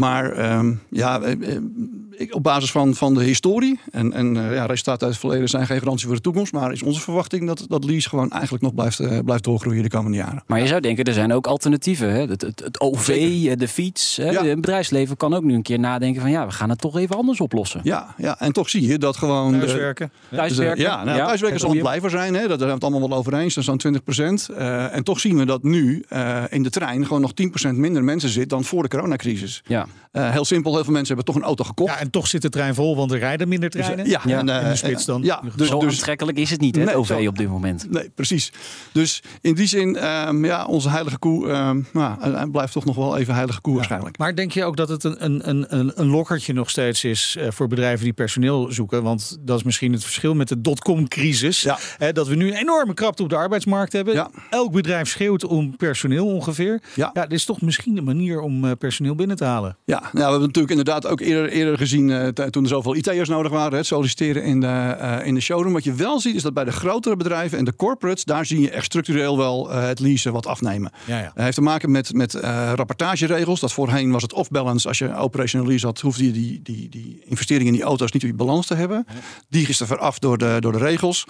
Maar 0.00 0.32
ehm, 0.32 0.72
ja, 0.90 1.20
eh, 1.20 1.32
eh, 1.56 1.62
ik, 2.10 2.34
op 2.34 2.42
basis 2.42 2.70
van, 2.70 2.94
van 2.94 3.14
de 3.14 3.22
historie 3.24 3.80
en, 3.92 4.12
en 4.12 4.36
eh, 4.36 4.54
ja, 4.54 4.66
resultaten 4.66 5.02
uit 5.06 5.10
het 5.10 5.20
verleden 5.20 5.48
zijn 5.48 5.66
geen 5.66 5.78
garantie 5.78 6.06
voor 6.06 6.16
de 6.16 6.22
toekomst. 6.22 6.52
Maar 6.52 6.72
is 6.72 6.82
onze 6.82 7.00
verwachting 7.00 7.46
dat, 7.46 7.64
dat 7.68 7.84
lease 7.84 8.08
gewoon 8.08 8.30
eigenlijk 8.30 8.62
nog 8.62 8.74
blijft, 8.74 9.24
blijft 9.24 9.44
doorgroeien 9.44 9.82
de 9.82 9.88
komende 9.88 10.16
jaren. 10.16 10.42
Maar 10.46 10.60
je 10.60 10.66
zou 10.66 10.80
denken, 10.80 11.04
er 11.04 11.12
zijn 11.12 11.32
ook 11.32 11.46
alternatieven. 11.46 12.12
Hè? 12.12 12.20
Het, 12.26 12.40
het, 12.42 12.60
het 12.64 12.80
OV, 12.80 13.04
Zeker. 13.04 13.58
de 13.58 13.68
fiets. 13.68 14.16
Hè? 14.16 14.30
Ja. 14.30 14.44
Het 14.44 14.54
bedrijfsleven 14.54 15.16
kan 15.16 15.34
ook 15.34 15.42
nu 15.42 15.54
een 15.54 15.62
keer 15.62 15.78
nadenken 15.78 16.20
van... 16.20 16.30
ja, 16.30 16.46
we 16.46 16.52
gaan 16.52 16.70
het 16.70 16.78
toch 16.78 16.98
even 16.98 17.16
anders 17.16 17.40
oplossen. 17.40 17.80
Ja, 17.84 18.14
ja, 18.16 18.40
en 18.40 18.52
toch 18.52 18.68
zie 18.70 18.86
je 18.86 18.98
dat 18.98 19.16
gewoon. 19.16 19.52
de- 19.52 19.58
Thuiswerken? 19.58 20.12
Thuiswerken. 20.30 20.76
Dus, 20.76 20.84
eh, 20.84 20.90
ja, 20.92 21.04
nou, 21.04 21.18
thuiswerken 21.18 21.60
zal 21.60 21.70
een 21.70 21.78
blijver 21.78 22.10
zijn. 22.10 22.34
Hè? 22.34 22.40
Dat- 22.40 22.48
Daar 22.48 22.58
zijn 22.58 22.68
we 22.68 22.74
het 22.74 22.84
allemaal 22.84 23.08
wel 23.08 23.18
over 23.18 23.34
eens. 23.34 23.54
Dat 23.54 23.62
is 23.62 23.68
zo'n 23.68 23.78
20 23.78 24.02
procent. 24.02 24.48
Eh, 24.48 24.94
en 24.94 25.04
toch 25.04 25.20
zien 25.20 25.36
we 25.36 25.44
dat 25.44 25.62
nu 25.62 26.04
eh, 26.08 26.42
in 26.48 26.62
de 26.62 26.70
trein 26.70 27.06
gewoon 27.06 27.20
nog 27.20 27.32
10 27.32 27.48
procent 27.48 27.76
minder 27.78 28.04
mensen 28.04 28.28
zit 28.28 28.48
dan 28.48 28.64
voor 28.64 28.82
de 28.82 28.88
coronacrisis. 28.88 29.62
Ja. 29.66 29.86
Eh, 30.10 30.30
heel 30.30 30.44
simpel, 30.44 30.74
heel 30.74 30.84
veel 30.84 30.92
mensen 30.92 31.14
hebben 31.14 31.34
toch 31.34 31.42
een 31.42 31.48
auto 31.48 31.64
gekocht. 31.64 31.92
Ja, 31.92 31.98
en 31.98 32.10
toch 32.10 32.26
zit 32.26 32.42
de 32.42 32.48
trein 32.48 32.74
vol, 32.74 32.96
want 32.96 33.12
er 33.12 33.18
rijden 33.18 33.48
minder 33.48 33.70
treinen. 33.70 34.08
ja, 34.08 34.20
Ja, 34.24 34.38
en, 34.38 34.48
eh, 34.48 34.62
in 34.62 34.68
de 34.68 34.76
spits 34.76 35.04
dan. 35.04 35.22
Ja, 35.22 35.42
dus, 35.56 35.68
Zo 35.68 35.78
dus, 35.80 35.92
aantrekkelijk 35.94 36.38
is 36.38 36.50
het 36.50 36.60
niet, 36.60 36.74
hè, 36.74 36.80
Nee, 36.84 36.88
het 36.94 37.10
OV 37.10 37.26
op 37.28 37.38
dit 37.38 37.48
moment. 37.48 37.90
Nee, 37.90 38.10
precies. 38.14 38.52
Dus 38.92 39.22
in 39.40 39.54
die 39.54 39.66
zin, 39.66 39.96
ehm, 39.96 40.44
ja, 40.44 40.64
onze 40.66 40.88
heilige 40.90 41.18
koe 41.18 41.48
ehm, 41.50 41.80
nou, 41.92 42.50
blijft 42.50 42.72
toch 42.72 42.84
nog 42.84 42.96
wel 42.96 43.16
even 43.16 43.34
heilige 43.34 43.60
koe 43.60 43.74
waarschijnlijk. 43.74 44.18
Maar 44.18 44.34
denk 44.34 44.52
je 44.52 44.64
ook 44.64 44.76
dat 44.76 44.88
het 44.88 45.04
een, 45.04 45.24
een, 45.24 45.48
een- 45.48 45.66
een, 45.78 45.92
een 45.94 46.06
lokkertje 46.06 46.52
nog 46.52 46.70
steeds 46.70 47.04
is 47.04 47.36
eh, 47.38 47.46
voor 47.50 47.66
bedrijven 47.68 48.04
die 48.04 48.12
personeel 48.12 48.72
zoeken? 48.72 49.02
Want 49.02 49.36
dat 49.40 49.58
is 49.58 49.62
misschien 49.64 49.92
het 49.92 50.02
verschil 50.02 50.34
met 50.34 50.48
de 50.48 50.60
dotcom-crisis. 50.60 51.62
Ja. 51.62 51.78
Hè, 51.98 52.12
dat 52.12 52.28
we 52.28 52.34
nu 52.34 52.48
een 52.48 52.56
enorme 52.56 52.94
krapte 52.94 53.22
op 53.22 53.28
de 53.28 53.36
arbeidsmarkt 53.36 53.92
hebben. 53.92 54.14
Ja. 54.14 54.30
Elk 54.50 54.72
bedrijf 54.72 55.08
schreeuwt 55.08 55.44
om 55.44 55.76
personeel 55.76 56.26
ongeveer. 56.26 56.82
Ja. 56.94 57.10
dit 57.12 57.32
is 57.32 57.44
toch 57.44 57.60
misschien 57.60 57.96
een 57.96 58.04
manier 58.04 58.40
om 58.40 58.64
eh, 58.64 58.70
personeel 58.78 59.14
binnen 59.14 59.36
te 59.36 59.44
halen. 59.44 59.76
Ja, 59.84 60.00
nou, 60.00 60.10
we 60.12 60.20
hebben 60.20 60.40
natuurlijk 60.40 60.70
inderdaad 60.70 61.06
ook 61.06 61.20
eerder, 61.20 61.48
eerder 61.48 61.78
gezien 61.78 62.10
eh, 62.10 62.28
toen 62.28 62.62
er 62.62 62.68
zoveel 62.68 62.96
IT'ers 62.96 63.28
nodig 63.28 63.52
waren, 63.52 63.78
het 63.78 63.86
solliciteren 63.86 64.42
in 64.42 64.60
de, 64.60 64.66
eh, 64.66 65.26
in 65.26 65.34
de 65.34 65.40
showroom. 65.40 65.72
Wat 65.72 65.84
je 65.84 65.92
wel 65.92 66.20
ziet 66.20 66.34
is 66.34 66.42
dat 66.42 66.54
bij 66.54 66.64
de 66.64 66.72
grotere 66.72 67.16
bedrijven 67.16 67.58
en 67.58 67.64
de 67.64 67.76
corporates, 67.76 68.24
daar 68.24 68.46
zie 68.46 68.60
je 68.60 68.70
echt 68.70 68.84
structureel 68.84 69.36
wel 69.36 69.72
eh, 69.72 69.86
het 69.86 70.00
leasen 70.00 70.32
wat 70.32 70.46
afnemen. 70.46 70.92
Ja, 71.06 71.18
ja. 71.18 71.32
Heeft 71.34 71.54
te 71.54 71.62
maken 71.62 71.90
met, 71.90 72.12
met 72.12 72.34
rapportageregels. 72.74 73.60
Dat 73.60 73.72
voorheen 73.72 74.10
was 74.10 74.22
het 74.22 74.32
off-balance. 74.32 74.88
Als 74.88 74.98
je 74.98 75.16
operational 75.16 75.66
lease 75.66 75.86
had, 75.86 76.00
hoefde 76.00 76.24
je 76.24 76.32
die, 76.32 76.60
die, 76.62 76.88
die 76.88 77.22
investeringen 77.24 77.72
in 77.72 77.78
die 77.78 77.88
auto's 77.88 78.12
niet 78.12 78.22
op 78.22 78.28
je 78.28 78.34
balans 78.34 78.66
te 78.66 78.74
hebben. 78.74 79.06
Die 79.48 79.68
is 79.68 79.80
er 79.80 79.86
veraf 79.86 80.18
door 80.18 80.38
de, 80.38 80.56
door 80.60 80.72
de 80.72 80.78
regels. 80.78 81.26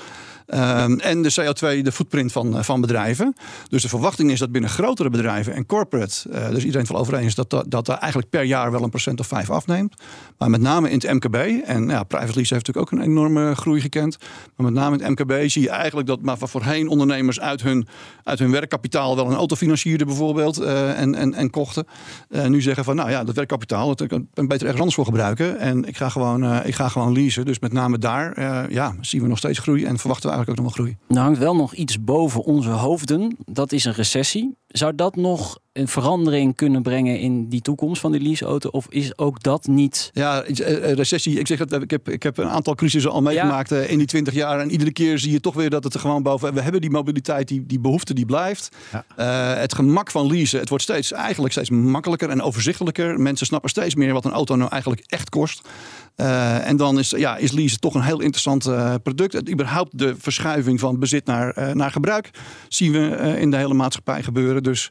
Ehm, 0.47 0.99
en 0.99 1.23
de 1.23 1.33
CO2, 1.41 1.83
de 1.83 1.93
footprint 1.93 2.33
van, 2.33 2.65
van 2.65 2.81
bedrijven. 2.81 3.35
Dus 3.69 3.83
de 3.83 3.89
verwachting 3.89 4.31
is 4.31 4.39
dat 4.39 4.53
binnen 4.53 4.71
grotere 4.71 5.11
bedrijven 5.11 5.55
en 5.55 5.67
corporate, 5.67 6.29
dus 6.51 6.65
iedereen 6.65 6.87
van 6.87 6.97
overeen 6.97 7.25
is 7.25 7.35
dat, 7.35 7.51
dat, 7.51 7.65
dat 7.71 7.87
daar 7.87 7.99
eigenlijk 7.99 8.30
per 8.31 8.43
jaar 8.43 8.71
wel 8.71 8.83
een 8.83 8.91
procent 8.91 9.21
of 9.21 9.27
vijf 9.27 9.51
afneemt. 9.51 9.95
Maar 10.39 10.51
met 10.51 10.61
name 10.61 10.91
in 10.91 10.99
het 10.99 11.13
MKB, 11.13 11.35
en 11.65 11.89
ja, 11.89 12.03
private 12.03 12.35
lease 12.35 12.55
heeft 12.55 12.67
natuurlijk 12.67 12.77
ook 12.77 12.91
een 12.91 13.05
enorme 13.05 13.55
groei 13.55 13.81
gekend. 13.81 14.19
Maar 14.57 14.67
met 14.67 14.75
name 14.75 14.99
in 14.99 15.03
het 15.03 15.11
MKB 15.11 15.49
zie 15.49 15.63
je 15.63 15.71
eigenlijk 15.71 16.07
dat 16.07 16.23
maar 16.23 16.39
voorheen 16.39 16.89
ondernemers 16.89 17.41
uit 17.41 17.63
hun, 17.63 17.87
uit 18.25 18.39
hun 18.39 18.51
werkkapitaal 18.51 19.17
wel 19.17 19.27
een 19.27 19.37
auto 19.37 19.57
financierden 19.57 20.07
bijvoorbeeld 20.07 20.59
eh, 20.59 21.01
en, 21.01 21.15
en, 21.15 21.35
en 21.35 21.51
kochten. 21.51 21.87
Uh, 22.29 22.47
nu 22.47 22.63
zeggen 22.63 22.85
van 22.85 22.97
nou 22.97 23.11
ja, 23.11 23.25
dat 23.25 23.35
werkkapitaal, 23.35 23.95
dat 23.95 24.09
kan 24.09 24.29
ik 24.35 24.49
beter 24.49 24.61
ergens 24.61 24.79
anders 24.79 24.95
voor 24.95 25.05
gebruiken. 25.05 25.59
En 25.59 25.85
ik 25.85 25.97
ga 25.97 26.09
gewoon, 26.09 26.45
uh, 26.45 26.61
ik 26.65 26.75
ga 26.75 26.89
gewoon 26.89 27.13
leasen. 27.13 27.45
Dus 27.45 27.59
met 27.59 27.73
name 27.73 27.99
daar 27.99 28.19
ja, 28.73 28.95
zien 29.01 29.23
we 29.23 29.29
nog 29.29 29.39
steeds 29.39 29.59
groei 29.59 29.85
en 29.85 29.99
verwachten 29.99 30.31
we 30.31 30.35
eigenlijk 30.37 30.61
ook 30.61 30.67
nog 30.67 30.77
wel 30.77 30.85
groei. 30.85 31.19
Er 31.19 31.25
hangt 31.25 31.39
wel 31.39 31.57
nog 31.57 31.75
iets 31.75 32.05
boven 32.05 32.43
onze 32.45 32.71
hoofden. 32.71 33.37
Dat 33.45 33.73
is 33.73 33.85
een 33.85 33.93
recessie. 33.93 34.57
Zou 34.67 34.95
dat 34.95 35.17
nog 35.17 35.59
een 35.81 35.89
verandering 35.89 36.57
kunnen 36.57 36.83
brengen 36.83 37.19
in 37.19 37.49
die 37.49 37.61
toekomst 37.61 38.01
van 38.01 38.13
die 38.13 38.21
leaseauto? 38.21 38.69
Of 38.69 38.87
is 38.89 39.19
ook 39.19 39.43
dat 39.43 39.67
niet... 39.67 40.11
Ja, 40.13 40.45
recessie. 40.95 41.39
Ik 41.39 41.47
zeg 41.47 41.59
dat 41.65 41.83
ik 41.83 41.91
heb, 41.91 42.09
ik 42.09 42.23
heb 42.23 42.39
een 42.39 42.49
aantal 42.49 42.75
crisissen 42.75 43.11
al 43.11 43.23
meegemaakt 43.23 43.71
in 43.71 43.99
die 43.99 44.07
20 44.07 44.35
jaar. 44.35 44.61
En 44.61 44.71
iedere 44.71 44.93
keer 44.93 45.19
zie 45.19 45.33
je 45.33 45.41
toch 45.41 45.55
weer 45.55 45.71
dat 45.71 45.85
het 45.85 45.95
er 45.95 46.01
gewoon 46.01 46.23
boven... 46.23 46.55
We 46.55 46.61
hebben 46.61 46.81
die 46.81 46.91
mobiliteit, 46.91 47.49
die, 47.49 47.67
die 47.67 47.81
behoefte, 47.81 48.15
die 48.15 48.27
blijft. 48.27 48.69
Ja. 48.93 49.05
Uh, 49.55 49.61
het 49.61 49.75
gemak 49.75 50.11
van 50.11 50.27
leasen. 50.27 50.61
Het 50.61 50.69
wordt 50.69 50.85
steeds, 50.85 51.13
eigenlijk 51.13 51.53
steeds 51.53 51.71
makkelijker 51.71 52.29
en 52.29 52.43
overzichtelijker. 52.43 53.21
Mensen 53.21 53.47
snappen 53.47 53.71
steeds 53.71 53.95
meer 53.95 54.13
wat 54.13 54.25
een 54.25 54.33
auto 54.33 54.57
nou 54.57 54.71
eigenlijk 54.71 55.05
echt 55.07 55.29
kost. 55.29 55.69
Uh, 56.17 56.67
en 56.69 56.77
dan 56.77 56.99
is, 56.99 57.11
ja, 57.11 57.37
is 57.37 57.53
leasen 57.53 57.81
toch 57.81 57.95
een 57.95 58.03
heel 58.03 58.21
interessant 58.21 58.67
uh, 58.67 58.95
product. 59.03 59.33
Het, 59.33 59.51
überhaupt 59.51 59.99
de 59.99 60.15
verschuiving 60.19 60.81
van 60.81 60.99
bezit 60.99 61.27
naar, 61.27 61.59
uh, 61.59 61.73
naar 61.73 61.91
gebruik 61.91 62.31
zien 62.69 62.93
we 62.93 63.37
in 63.39 63.51
de 63.51 63.57
hele 63.57 63.75
maatschappij 63.75 64.23
gebeuren. 64.23 64.63
Dus 64.63 64.91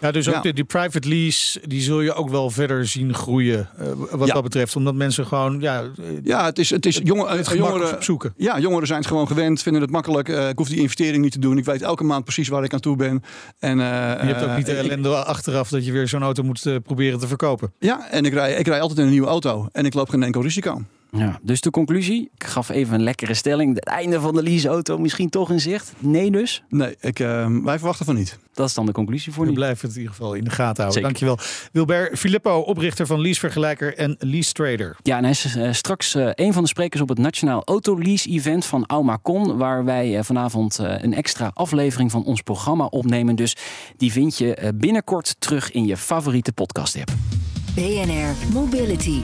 ja, 0.00 0.10
dus 0.10 0.28
ook 0.28 0.42
De, 0.42 0.52
die 0.52 0.64
private 0.64 1.08
lease, 1.08 1.60
die 1.66 1.80
zul 1.80 2.00
je 2.00 2.12
ook 2.14 2.28
wel 2.30 2.50
verder 2.50 2.86
zien 2.86 3.14
groeien. 3.14 3.68
Uh, 3.80 3.86
wat 4.10 4.28
ja. 4.28 4.34
dat 4.34 4.42
betreft. 4.42 4.76
Omdat 4.76 4.94
mensen 4.94 5.26
gewoon. 5.26 5.60
Ja, 5.60 5.84
ja 6.22 6.44
het 6.44 6.58
is, 6.58 6.70
het 6.70 6.86
is 6.86 7.00
jongen, 7.02 7.36
het 7.36 7.48
jongeren 7.48 7.94
opzoeken. 7.94 8.34
Ja, 8.36 8.58
jongeren 8.58 8.86
zijn 8.86 8.98
het 8.98 9.08
gewoon 9.08 9.26
gewend, 9.26 9.62
vinden 9.62 9.82
het 9.82 9.90
makkelijk. 9.90 10.28
Uh, 10.28 10.48
ik 10.48 10.58
hoef 10.58 10.68
die 10.68 10.80
investering 10.80 11.22
niet 11.22 11.32
te 11.32 11.38
doen. 11.38 11.58
Ik 11.58 11.64
weet 11.64 11.82
elke 11.82 12.04
maand 12.04 12.24
precies 12.24 12.48
waar 12.48 12.64
ik 12.64 12.72
aan 12.72 12.80
toe 12.80 12.96
ben. 12.96 13.22
En, 13.58 13.78
uh, 13.78 13.84
je 13.84 14.26
hebt 14.26 14.42
ook 14.42 14.56
niet 14.56 14.66
de 14.66 14.76
ellende 14.76 15.24
achteraf 15.24 15.68
dat 15.68 15.86
je 15.86 15.92
weer 15.92 16.08
zo'n 16.08 16.22
auto 16.22 16.42
moet 16.42 16.66
proberen 16.82 17.18
te 17.18 17.28
verkopen. 17.28 17.72
Ja, 17.78 18.10
en 18.10 18.24
ik 18.24 18.32
rij, 18.32 18.54
ik 18.54 18.66
rij 18.66 18.80
altijd 18.80 18.98
in 18.98 19.04
een 19.04 19.10
nieuwe 19.10 19.28
auto. 19.28 19.68
En 19.72 19.84
ik 19.84 19.94
loop 19.94 20.08
geen 20.08 20.22
enkel 20.22 20.42
risico. 20.42 20.82
Ja, 21.10 21.38
dus 21.42 21.60
de 21.60 21.70
conclusie, 21.70 22.30
ik 22.34 22.44
gaf 22.44 22.68
even 22.68 22.94
een 22.94 23.02
lekkere 23.02 23.34
stelling. 23.34 23.74
Het 23.74 23.84
einde 23.84 24.20
van 24.20 24.34
de 24.34 24.42
leaseauto 24.42 24.98
misschien 24.98 25.28
toch 25.28 25.50
in 25.50 25.60
zicht? 25.60 25.92
Nee 25.98 26.30
dus? 26.30 26.62
Nee, 26.68 26.96
ik, 27.00 27.18
uh, 27.18 27.46
wij 27.62 27.76
verwachten 27.76 28.06
van 28.06 28.14
niet. 28.14 28.38
Dat 28.54 28.68
is 28.68 28.74
dan 28.74 28.86
de 28.86 28.92
conclusie 28.92 29.32
voor 29.32 29.44
nu. 29.44 29.50
We 29.50 29.56
blijven 29.56 29.86
het 29.86 29.96
in 29.96 30.02
ieder 30.02 30.16
geval 30.16 30.34
in 30.34 30.44
de 30.44 30.50
gaten 30.50 30.82
houden. 30.82 30.92
Zeker. 30.92 31.02
Dankjewel. 31.02 31.68
Wilbert 31.72 32.18
Filippo, 32.18 32.58
oprichter 32.58 33.06
van 33.06 33.20
Leasevergelijker 33.20 33.96
en 33.96 34.16
Lease 34.18 34.52
Trader. 34.52 34.96
Ja, 35.02 35.16
en 35.16 35.22
hij 35.22 35.30
is 35.30 35.56
uh, 35.56 35.72
straks 35.72 36.14
uh, 36.14 36.30
een 36.34 36.52
van 36.52 36.62
de 36.62 36.68
sprekers 36.68 37.02
op 37.02 37.08
het 37.08 37.18
Nationaal 37.18 37.62
Autolease 37.64 38.28
Event 38.28 38.64
van 38.64 38.86
Aumacon. 38.86 39.56
Waar 39.56 39.84
wij 39.84 40.24
vanavond 40.24 40.78
een 40.78 41.14
extra 41.14 41.50
aflevering 41.54 42.10
van 42.10 42.24
ons 42.24 42.42
programma 42.42 42.84
opnemen. 42.84 43.36
Dus 43.36 43.56
die 43.96 44.12
vind 44.12 44.38
je 44.38 44.72
binnenkort 44.74 45.36
terug 45.38 45.70
in 45.70 45.86
je 45.86 45.96
favoriete 45.96 46.52
podcast 46.52 46.96
app. 46.96 47.12
BNR 47.74 48.52
Mobility. 48.52 49.20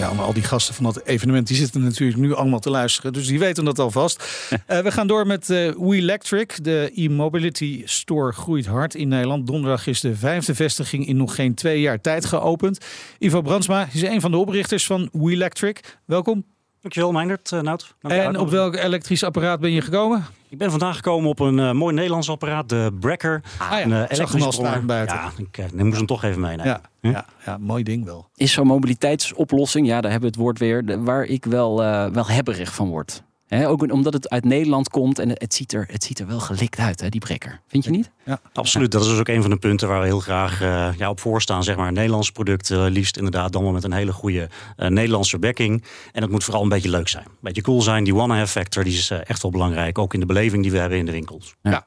Ja, 0.00 0.12
maar 0.12 0.24
al 0.24 0.32
die 0.32 0.42
gasten 0.42 0.74
van 0.74 0.84
dat 0.84 1.02
evenement 1.04 1.46
die 1.46 1.56
zitten 1.56 1.82
natuurlijk 1.82 2.18
nu 2.18 2.34
allemaal 2.34 2.58
te 2.58 2.70
luisteren. 2.70 3.12
Dus 3.12 3.26
die 3.26 3.38
weten 3.38 3.64
dat 3.64 3.78
alvast. 3.78 4.24
uh, 4.50 4.80
we 4.86 4.92
gaan 4.92 5.06
door 5.06 5.26
met 5.26 5.48
uh, 5.50 5.72
We 5.72 5.96
Electric. 5.96 6.58
De 6.62 6.92
e-mobility 6.94 7.82
store 7.84 8.32
groeit 8.32 8.66
hard 8.66 8.94
in 8.94 9.08
Nederland. 9.08 9.46
Donderdag 9.46 9.86
is 9.86 10.00
de 10.00 10.16
vijfde 10.16 10.54
vestiging 10.54 11.06
in 11.06 11.16
nog 11.16 11.34
geen 11.34 11.54
twee 11.54 11.80
jaar 11.80 12.00
tijd 12.00 12.24
geopend. 12.24 12.84
Ivo 13.18 13.42
Brandsma 13.42 13.88
is 13.92 14.02
een 14.02 14.20
van 14.20 14.30
de 14.30 14.36
oprichters 14.36 14.86
van 14.86 15.08
We 15.12 15.30
Electric. 15.30 15.98
Welkom. 16.04 16.44
Dankjewel, 16.80 17.12
Meindert. 17.12 17.50
Uh, 17.50 17.60
Nout. 17.60 17.94
En 18.00 18.38
op 18.38 18.50
welk 18.50 18.76
elektrisch 18.76 19.24
apparaat 19.24 19.60
ben 19.60 19.70
je 19.70 19.80
gekomen? 19.80 20.24
Ik 20.48 20.58
ben 20.58 20.70
vandaag 20.70 20.96
gekomen 20.96 21.30
op 21.30 21.40
een 21.40 21.58
uh, 21.58 21.72
mooi 21.72 21.94
Nederlands 21.94 22.30
apparaat, 22.30 22.68
de 22.68 22.96
Brekker. 23.00 23.42
Ah, 23.58 23.70
ja. 23.70 23.82
Een 23.82 23.90
uh, 23.90 24.02
elektrisch 24.08 24.60
buiten. 24.86 25.16
Ja, 25.16 25.30
ik, 25.36 25.58
ik 25.58 25.82
moest 25.82 25.96
hem 25.96 26.06
toch 26.06 26.24
even 26.24 26.40
meenemen. 26.40 26.66
Ja, 26.66 26.80
hm? 27.00 27.10
ja, 27.10 27.24
ja, 27.44 27.58
mooi 27.58 27.82
ding 27.82 28.04
wel. 28.04 28.28
Is 28.34 28.52
zo'n 28.52 28.66
mobiliteitsoplossing, 28.66 29.86
ja, 29.86 30.00
daar 30.00 30.10
hebben 30.10 30.30
we 30.30 30.36
het 30.36 30.44
woord 30.44 30.58
weer, 30.58 31.04
waar 31.04 31.24
ik 31.24 31.44
wel, 31.44 31.82
uh, 31.82 32.06
wel 32.06 32.26
hebberig 32.26 32.74
van 32.74 32.88
word. 32.88 33.22
He, 33.50 33.68
ook 33.68 33.92
omdat 33.92 34.12
het 34.12 34.28
uit 34.28 34.44
Nederland 34.44 34.88
komt 34.88 35.18
en 35.18 35.28
het 35.28 35.54
ziet 35.54 35.72
er, 35.72 35.86
het 35.90 36.04
ziet 36.04 36.18
er 36.18 36.26
wel 36.26 36.40
gelikt 36.40 36.78
uit, 36.78 37.00
hè, 37.00 37.08
die 37.08 37.20
brekker. 37.20 37.60
Vind 37.66 37.84
je 37.84 37.90
niet? 37.90 38.10
Ja, 38.24 38.40
absoluut. 38.52 38.90
Dat 38.90 39.02
is 39.02 39.08
dus 39.08 39.18
ook 39.18 39.28
een 39.28 39.42
van 39.42 39.50
de 39.50 39.56
punten 39.56 39.88
waar 39.88 40.00
we 40.00 40.06
heel 40.06 40.20
graag 40.20 40.62
uh, 40.62 40.88
ja, 40.96 41.10
op 41.10 41.20
voorstaan. 41.20 41.64
Zeg 41.64 41.76
maar 41.76 41.88
een 41.88 41.94
Nederlands 41.94 42.30
product, 42.30 42.70
uh, 42.70 42.84
liefst 42.88 43.16
inderdaad 43.16 43.52
dan 43.52 43.62
wel 43.62 43.72
met 43.72 43.84
een 43.84 43.92
hele 43.92 44.12
goede 44.12 44.48
uh, 44.76 44.88
Nederlandse 44.88 45.38
backing. 45.38 45.84
En 46.12 46.22
het 46.22 46.30
moet 46.30 46.44
vooral 46.44 46.62
een 46.62 46.68
beetje 46.68 46.90
leuk 46.90 47.08
zijn. 47.08 47.24
Een 47.24 47.32
beetje 47.40 47.62
cool 47.62 47.82
zijn. 47.82 48.04
Die 48.04 48.14
one-have 48.14 48.46
factor 48.46 48.84
die 48.84 48.92
is 48.92 49.10
echt 49.10 49.42
wel 49.42 49.50
belangrijk. 49.50 49.98
Ook 49.98 50.14
in 50.14 50.20
de 50.20 50.26
beleving 50.26 50.62
die 50.62 50.72
we 50.72 50.78
hebben 50.78 50.98
in 50.98 51.06
de 51.06 51.12
winkels. 51.12 51.54
Ja. 51.62 51.70
ja. 51.70 51.84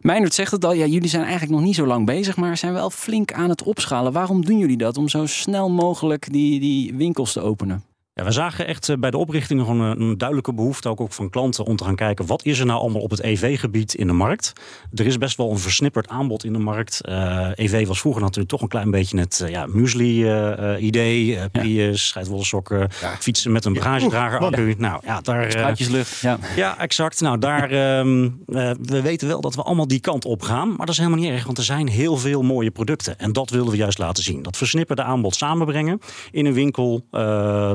Meijnerd 0.00 0.34
zegt 0.34 0.52
het 0.52 0.64
al, 0.64 0.72
ja, 0.72 0.86
jullie 0.86 1.08
zijn 1.08 1.22
eigenlijk 1.22 1.52
nog 1.52 1.62
niet 1.62 1.74
zo 1.74 1.86
lang 1.86 2.06
bezig, 2.06 2.36
maar 2.36 2.56
zijn 2.56 2.72
wel 2.72 2.90
flink 2.90 3.32
aan 3.32 3.48
het 3.48 3.62
opschalen. 3.62 4.12
Waarom 4.12 4.44
doen 4.44 4.58
jullie 4.58 4.76
dat? 4.76 4.96
Om 4.96 5.08
zo 5.08 5.26
snel 5.26 5.70
mogelijk 5.70 6.32
die, 6.32 6.60
die 6.60 6.94
winkels 6.94 7.32
te 7.32 7.40
openen? 7.40 7.84
Ja, 8.16 8.24
we 8.24 8.30
zagen 8.30 8.66
echt 8.66 9.00
bij 9.00 9.10
de 9.10 9.16
oprichting 9.16 9.60
gewoon 9.60 9.80
een, 9.80 10.00
een 10.00 10.18
duidelijke 10.18 10.54
behoefte 10.54 10.88
ook, 10.88 11.00
ook 11.00 11.12
van 11.12 11.30
klanten 11.30 11.64
om 11.64 11.76
te 11.76 11.84
gaan 11.84 11.94
kijken 11.94 12.26
wat 12.26 12.44
is 12.44 12.58
er 12.58 12.66
nou 12.66 12.80
allemaal 12.80 13.02
op 13.02 13.10
het 13.10 13.20
EV-gebied 13.20 13.94
in 13.94 14.06
de 14.06 14.12
markt. 14.12 14.52
Er 14.94 15.06
is 15.06 15.18
best 15.18 15.36
wel 15.36 15.50
een 15.50 15.58
versnipperd 15.58 16.08
aanbod 16.08 16.44
in 16.44 16.52
de 16.52 16.58
markt. 16.58 17.00
Uh, 17.08 17.48
EV 17.54 17.86
was 17.86 18.00
vroeger 18.00 18.22
natuurlijk 18.22 18.48
toch 18.48 18.60
een 18.60 18.68
klein 18.68 18.90
beetje 18.90 19.18
het 19.18 19.40
uh, 19.42 19.48
ja, 19.48 19.66
muesli-idee. 19.66 21.26
Uh, 21.26 21.42
Prius, 21.52 22.06
scheidwolsokken, 22.06 22.88
ja. 23.00 23.16
fietsen 23.18 23.52
met 23.52 23.64
een 23.64 23.72
bagagedrager 23.72 24.38
accu. 24.38 24.74
Nou 24.78 25.00
ja, 25.04 25.20
daar. 25.20 25.50
Struitjeslucht. 25.50 26.20
Ja. 26.20 26.38
ja, 26.56 26.78
exact. 26.78 27.20
Nou, 27.20 27.38
daar. 27.38 27.98
Um, 27.98 28.42
we 28.92 29.00
weten 29.02 29.28
wel 29.28 29.40
dat 29.40 29.54
we 29.54 29.62
allemaal 29.62 29.88
die 29.88 30.00
kant 30.00 30.24
op 30.24 30.42
gaan, 30.42 30.68
maar 30.68 30.86
dat 30.86 30.88
is 30.88 30.98
helemaal 30.98 31.18
niet 31.18 31.30
erg, 31.30 31.44
want 31.44 31.58
er 31.58 31.64
zijn 31.64 31.88
heel 31.88 32.16
veel 32.16 32.42
mooie 32.42 32.70
producten 32.70 33.18
en 33.18 33.32
dat 33.32 33.50
wilden 33.50 33.70
we 33.70 33.78
juist 33.78 33.98
laten 33.98 34.22
zien. 34.22 34.42
Dat 34.42 34.56
versnipperde 34.56 35.02
aanbod 35.02 35.34
samenbrengen 35.34 36.00
in 36.30 36.46
een 36.46 36.54
winkel, 36.54 37.06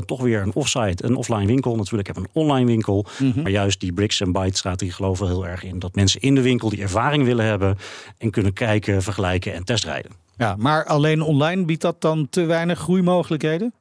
toch 0.06 0.20
weer 0.20 0.29
weer 0.30 0.42
een 0.42 0.54
offsite, 0.54 1.04
een 1.04 1.16
offline 1.16 1.46
winkel. 1.46 1.76
Natuurlijk 1.76 2.06
heb 2.06 2.16
een 2.16 2.28
online 2.32 2.66
winkel. 2.66 3.06
Mm 3.18 3.32
-hmm. 3.32 3.42
Maar 3.42 3.50
juist 3.50 3.80
die 3.80 3.92
bricks 3.92 4.20
en 4.20 4.32
bytes 4.32 4.62
die 4.76 4.92
geloven 4.92 5.26
heel 5.26 5.46
erg 5.46 5.64
in. 5.64 5.78
Dat 5.78 5.94
mensen 5.94 6.20
in 6.20 6.34
de 6.34 6.42
winkel 6.42 6.68
die 6.68 6.82
ervaring 6.82 7.24
willen 7.24 7.44
hebben. 7.44 7.78
En 8.18 8.30
kunnen 8.30 8.52
kijken, 8.52 9.02
vergelijken 9.02 9.54
en 9.54 9.64
testrijden. 9.64 10.12
Ja, 10.36 10.54
maar 10.58 10.84
alleen 10.84 11.22
online 11.22 11.64
biedt 11.64 11.82
dat 11.82 12.00
dan 12.00 12.28
te 12.30 12.44
weinig 12.44 12.78
groeimogelijkheden? 12.78 13.72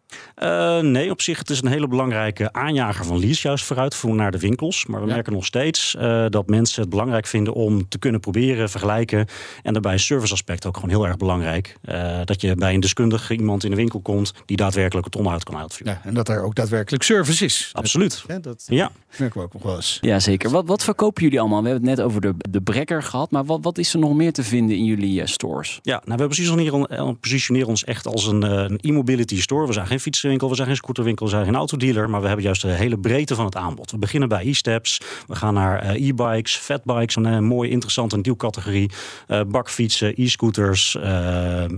Uh, 0.43 0.79
nee, 0.79 1.11
op 1.11 1.21
zich 1.21 1.37
het 1.37 1.49
is 1.49 1.61
een 1.61 1.67
hele 1.67 1.87
belangrijke 1.87 2.53
aanjager 2.53 3.05
van 3.05 3.19
lease 3.19 3.47
juist 3.47 3.65
vooruit 3.65 3.95
voor 3.95 4.15
naar 4.15 4.31
de 4.31 4.39
winkels. 4.39 4.85
Maar 4.85 5.01
we 5.01 5.07
ja. 5.07 5.13
merken 5.13 5.33
nog 5.33 5.45
steeds 5.45 5.95
uh, 5.99 6.25
dat 6.29 6.47
mensen 6.47 6.81
het 6.81 6.89
belangrijk 6.89 7.27
vinden 7.27 7.53
om 7.53 7.87
te 7.87 7.99
kunnen 7.99 8.19
proberen, 8.19 8.69
vergelijken. 8.69 9.27
En 9.63 9.73
daarbij 9.73 9.93
is 9.93 10.05
serviceaspect 10.05 10.65
ook 10.65 10.75
gewoon 10.75 10.89
heel 10.89 11.07
erg 11.07 11.17
belangrijk. 11.17 11.77
Uh, 11.85 12.19
dat 12.23 12.41
je 12.41 12.55
bij 12.55 12.73
een 12.73 12.79
deskundige 12.79 13.35
iemand 13.35 13.63
in 13.63 13.69
de 13.69 13.75
winkel 13.75 13.99
komt 13.99 14.33
die 14.45 14.57
daadwerkelijk 14.57 15.05
het 15.05 15.15
onderhoud 15.15 15.43
kan 15.43 15.57
uitvoeren. 15.57 15.99
Ja, 16.03 16.09
en 16.09 16.13
dat 16.13 16.29
er 16.29 16.43
ook 16.43 16.55
daadwerkelijk 16.55 17.03
service 17.03 17.45
is. 17.45 17.69
Absoluut. 17.73 18.23
Ja, 18.27 18.39
dat 18.39 18.63
ja. 18.67 18.91
merken 19.17 19.39
we 19.39 19.45
ook 19.45 19.53
nog 19.53 19.63
wel 19.63 19.75
eens. 19.75 19.97
Ja, 20.01 20.19
zeker. 20.19 20.49
Wat, 20.49 20.67
wat 20.67 20.83
verkopen 20.83 21.23
jullie 21.23 21.39
allemaal? 21.39 21.61
We 21.63 21.69
hebben 21.69 21.87
het 21.87 21.97
net 21.97 22.07
over 22.07 22.21
de, 22.21 22.33
de 22.49 22.61
brekker 22.61 23.03
gehad. 23.03 23.31
Maar 23.31 23.45
wat, 23.45 23.59
wat 23.61 23.77
is 23.77 23.93
er 23.93 23.99
nog 23.99 24.13
meer 24.13 24.33
te 24.33 24.43
vinden 24.43 24.77
in 24.77 24.85
jullie 24.85 25.27
stores? 25.27 25.79
Ja, 25.81 26.01
nou, 26.05 26.17
we 26.17 26.27
positioneren, 26.27 27.17
positioneren 27.19 27.67
ons 27.67 27.83
echt 27.83 28.07
als 28.07 28.27
een, 28.27 28.41
een 28.41 28.77
e-mobility 28.81 29.41
store. 29.41 29.67
We 29.67 29.73
zijn 29.73 29.87
geen 29.87 29.98
fietsenwinkel, 29.99 30.49
we 30.49 30.55
zijn 30.55 30.67
geen 30.67 30.75
scooterwinkel, 30.75 31.25
we 31.25 31.31
zijn 31.31 31.45
geen 31.45 31.55
autodealer. 31.55 32.09
Maar 32.09 32.21
we 32.21 32.27
hebben 32.27 32.45
juist 32.45 32.61
de 32.61 32.67
hele 32.67 32.97
breedte 32.97 33.35
van 33.35 33.45
het 33.45 33.55
aanbod. 33.55 33.91
We 33.91 33.97
beginnen 33.97 34.29
bij 34.29 34.45
e-steps. 34.45 35.01
We 35.27 35.35
gaan 35.35 35.53
naar 35.53 35.83
uh, 35.83 36.07
e-bikes, 36.07 36.55
fatbikes, 36.55 37.15
een 37.15 37.27
uh, 37.27 37.39
mooi 37.39 37.69
interessante 37.69 38.17
nieuwcategorie. 38.17 38.91
Uh, 39.27 39.41
bakfietsen, 39.47 40.13
e-scooters, 40.15 40.97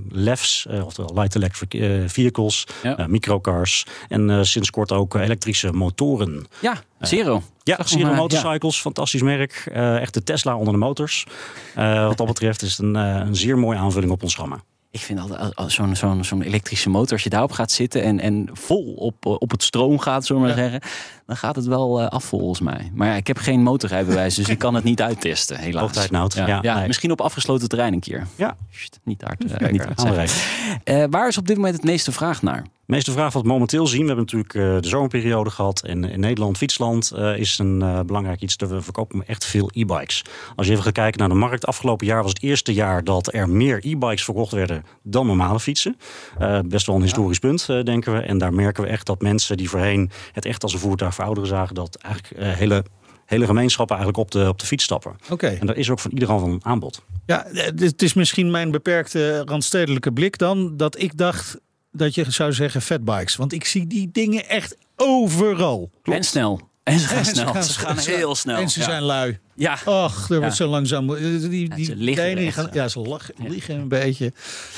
LEFs, 0.10 0.68
oftewel 0.84 1.12
light 1.14 1.36
electric 1.36 2.02
vehicles, 2.10 2.68
ja. 2.84 3.06
microcars. 3.08 3.86
En 4.08 4.46
sinds 4.46 4.70
kort 4.70 4.92
ook 4.92 5.14
elektrische 5.14 5.72
motoren. 5.72 6.46
Ja, 6.62 6.84
Zero. 7.00 7.44
Ja, 7.64 7.84
Zero 7.84 8.14
Motorcycles, 8.14 8.76
ja. 8.76 8.82
fantastisch 8.82 9.22
merk. 9.22 9.72
echt 9.74 10.14
de 10.14 10.24
Tesla 10.24 10.58
onder 10.58 10.74
de 10.74 10.80
motors. 10.80 11.26
wat 11.76 12.18
dat 12.18 12.28
betreft 12.28 12.62
is 12.62 12.78
het 12.78 12.80
een, 12.80 12.96
een 12.96 13.36
zeer 13.36 13.58
mooie 13.58 13.78
aanvulling 13.78 14.12
op 14.12 14.24
ons 14.24 14.36
gamma. 14.36 14.64
Ik 14.92 15.00
vind 15.00 15.20
altijd 15.20 15.72
zo'n 15.72 15.96
zo'n 15.96 16.24
zo'n 16.24 16.42
elektrische 16.42 16.90
motor, 16.90 17.12
als 17.12 17.24
je 17.24 17.30
daarop 17.30 17.52
gaat 17.52 17.72
zitten 17.72 18.04
en, 18.04 18.20
en 18.20 18.50
vol 18.54 18.94
op, 18.94 19.26
op 19.26 19.52
het 19.52 19.64
stroom 19.64 20.00
gaat, 20.00 20.26
zullen 20.26 20.42
we 20.42 20.48
maar 20.48 20.58
ja. 20.58 20.70
zeggen. 20.70 20.90
Dan 21.32 21.40
gaat 21.40 21.56
het 21.56 21.66
wel 21.66 22.02
eh, 22.02 22.08
af 22.08 22.24
volgens 22.24 22.60
mij. 22.60 22.92
Maar 22.94 23.08
ja, 23.08 23.16
ik 23.16 23.28
heb 23.28 23.38
geen 23.38 23.64
motorrijbewijs, 23.64 24.36
dus 24.36 24.50
ik 24.50 24.58
kan 24.58 24.74
het 24.74 24.84
niet 24.84 25.02
uittesten, 25.02 25.58
helaas. 25.58 25.82
Altijd 25.82 26.12
nood. 26.12 26.34
Ja, 26.34 26.48
Ja, 26.48 26.60
ja, 26.62 26.78
nee. 26.78 26.88
misschien 26.88 27.12
op 27.12 27.22
afgesloten 27.22 27.70
terrein 27.70 27.94
een 27.94 28.00
keer. 28.00 28.28
Ja. 28.36 28.58
Sst, 28.72 29.00
niet 29.04 29.22
hard, 29.22 29.46
eh, 29.46 29.58
Kijk, 29.58 29.72
niet 29.72 29.84
hard. 29.84 30.34
Eh, 30.84 31.04
waar 31.10 31.28
is 31.28 31.38
op 31.38 31.48
dit 31.48 31.56
moment 31.56 31.76
het 31.76 31.84
meeste 31.84 32.12
vraag 32.12 32.42
naar? 32.42 32.64
De 32.64 32.98
meeste 32.98 33.12
vraag 33.12 33.34
wat 33.34 33.42
we 33.42 33.48
momenteel 33.48 33.88
zien, 33.88 34.02
we 34.02 34.08
hebben 34.08 34.26
natuurlijk 34.32 34.84
de 34.84 34.90
zomerperiode 34.90 35.50
gehad. 35.50 35.82
En 35.82 36.04
in 36.04 36.20
Nederland, 36.20 36.58
fietsland, 36.58 37.14
is 37.36 37.58
een 37.58 38.04
belangrijk 38.06 38.42
iets. 38.42 38.58
Dat 38.58 38.70
we 38.70 38.82
verkopen 38.82 39.28
echt 39.28 39.46
veel 39.46 39.70
e-bikes. 39.74 40.24
Als 40.56 40.66
je 40.66 40.72
even 40.72 40.84
gaat 40.84 40.94
kijken 40.94 41.20
naar 41.20 41.30
de 41.30 41.36
markt. 41.36 41.66
Afgelopen 41.66 42.08
jaar 42.08 42.22
was 42.22 42.32
het 42.32 42.44
eerste 42.44 42.74
jaar 42.74 43.04
dat 43.04 43.34
er 43.34 43.50
meer 43.50 43.80
e-bikes 43.86 44.24
verkocht 44.24 44.52
werden 44.52 44.86
dan 45.04 45.26
normale 45.26 45.60
fietsen. 45.60 45.98
Best 46.66 46.86
wel 46.86 46.96
een 46.96 47.02
historisch 47.02 47.40
punt, 47.40 47.66
denken 47.66 48.14
we. 48.14 48.20
En 48.20 48.38
daar 48.38 48.54
merken 48.54 48.84
we 48.84 48.90
echt 48.90 49.06
dat 49.06 49.22
mensen 49.22 49.58
die 49.58 49.70
voorheen 49.70 50.12
het 50.32 50.46
echt 50.46 50.64
als 50.64 50.74
een 50.74 50.80
voertuig 50.80 51.16
voor 51.22 51.36
ouderen 51.36 51.50
zagen, 51.50 51.76
dat 51.76 51.96
eigenlijk 51.96 52.36
eh, 52.44 52.54
hele, 52.54 52.84
hele 53.26 53.46
gemeenschappen 53.46 53.96
eigenlijk 53.96 54.26
op 54.26 54.32
de, 54.32 54.48
op 54.48 54.60
de 54.60 54.66
fiets 54.66 54.84
stappen. 54.84 55.16
Oké. 55.30 55.48
En 55.48 55.66
daar 55.68 55.76
is 55.78 55.90
ook 55.90 56.00
van 56.00 56.12
iedereen 56.12 56.40
van 56.40 56.60
aanbod. 56.64 57.02
Ja, 57.26 57.46
eh, 57.46 57.66
het 57.66 58.02
is 58.02 58.14
misschien 58.14 58.52
mijn 58.52 58.72
beperkte 58.72 59.42
randstedelijke 59.46 60.12
blik 60.12 60.38
dan 60.38 60.78
dat 60.78 61.00
ik 61.02 61.18
dacht 61.18 61.58
dat 61.92 62.16
je 62.16 62.32
zou 62.32 62.54
zeggen 62.54 62.82
fatbikes, 62.82 63.36
want 63.36 63.54
ik 63.54 63.66
zie 63.66 63.88
die 63.88 64.10
dingen 64.12 64.50
echt 64.50 64.78
overal. 64.96 65.90
En 66.04 66.24
snel. 66.24 66.70
En 66.84 67.00
ze 67.00 67.08
gaan 67.08 67.18
En 67.18 67.26
ze 67.26 67.32
snel. 67.34 67.54
gaan- 67.54 67.64
Ze 67.64 67.80
gaan 67.80 68.00
ze- 68.00 68.12
heel 68.12 68.36
snel. 68.36 68.58
En 68.58 68.70
ze 68.70 68.80
Ja. 68.80 68.86
zijn 68.86 69.02
lui. 69.04 69.40
Ja, 69.62 69.78
Ach, 69.86 70.30
er 70.30 70.40
wordt 70.40 70.56
zo 70.56 70.68
langzaam. 70.68 71.08
Die, 71.08 71.50
die, 71.50 71.70
Ja, 71.76 71.84
ze 71.86 71.96
liggen 71.96 72.38
echt 72.38 72.54
gaan, 72.54 72.70
ja, 72.74 72.88
ze 72.88 73.00
lachen, 73.00 73.34
liggen 73.48 73.80
een 73.80 73.88
beetje. 73.88 74.34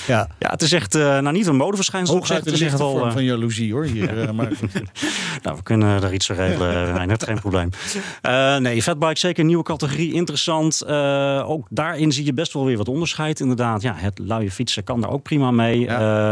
Ja, 0.07 0.27
Ja, 0.39 0.49
het 0.49 0.61
is 0.61 0.71
echt, 0.71 0.95
eh, 0.95 1.01
nou 1.01 1.31
niet 1.31 1.47
een 1.47 1.55
modeverschijnsel. 1.55 2.15
hooguit 2.15 2.45
het 2.45 2.53
is 2.53 2.61
echt 2.61 2.77
wel, 2.77 2.91
vorm 2.91 3.07
eh, 3.07 3.13
van 3.13 3.23
jaloezie 3.23 3.73
hoor. 3.73 3.85
Hier, 3.85 4.19
eh, 4.21 4.31
maar, 4.31 4.51
Nou, 5.43 5.57
we 5.57 5.63
kunnen 5.63 6.01
daar 6.01 6.13
iets 6.13 6.25
voor 6.25 6.35
regelen, 6.35 6.93
Reinhard, 6.93 7.23
geen 7.23 7.39
probleem. 7.39 7.69
Nee, 8.59 8.81
fatbike 8.81 9.19
zeker 9.19 9.39
een 9.39 9.45
nieuwe 9.45 9.63
categorie, 9.63 10.13
interessant. 10.13 10.87
Ook 11.45 11.67
daarin 11.69 12.11
zie 12.11 12.25
je 12.25 12.33
best 12.33 12.53
wel 12.53 12.65
weer 12.65 12.77
wat 12.77 12.87
onderscheid. 12.87 13.39
Inderdaad, 13.39 13.81
ja, 13.81 13.93
het 13.95 14.19
luie 14.19 14.51
fietsen 14.51 14.83
kan 14.83 15.01
daar 15.01 15.11
ook 15.11 15.23
prima 15.23 15.51
mee. 15.51 15.87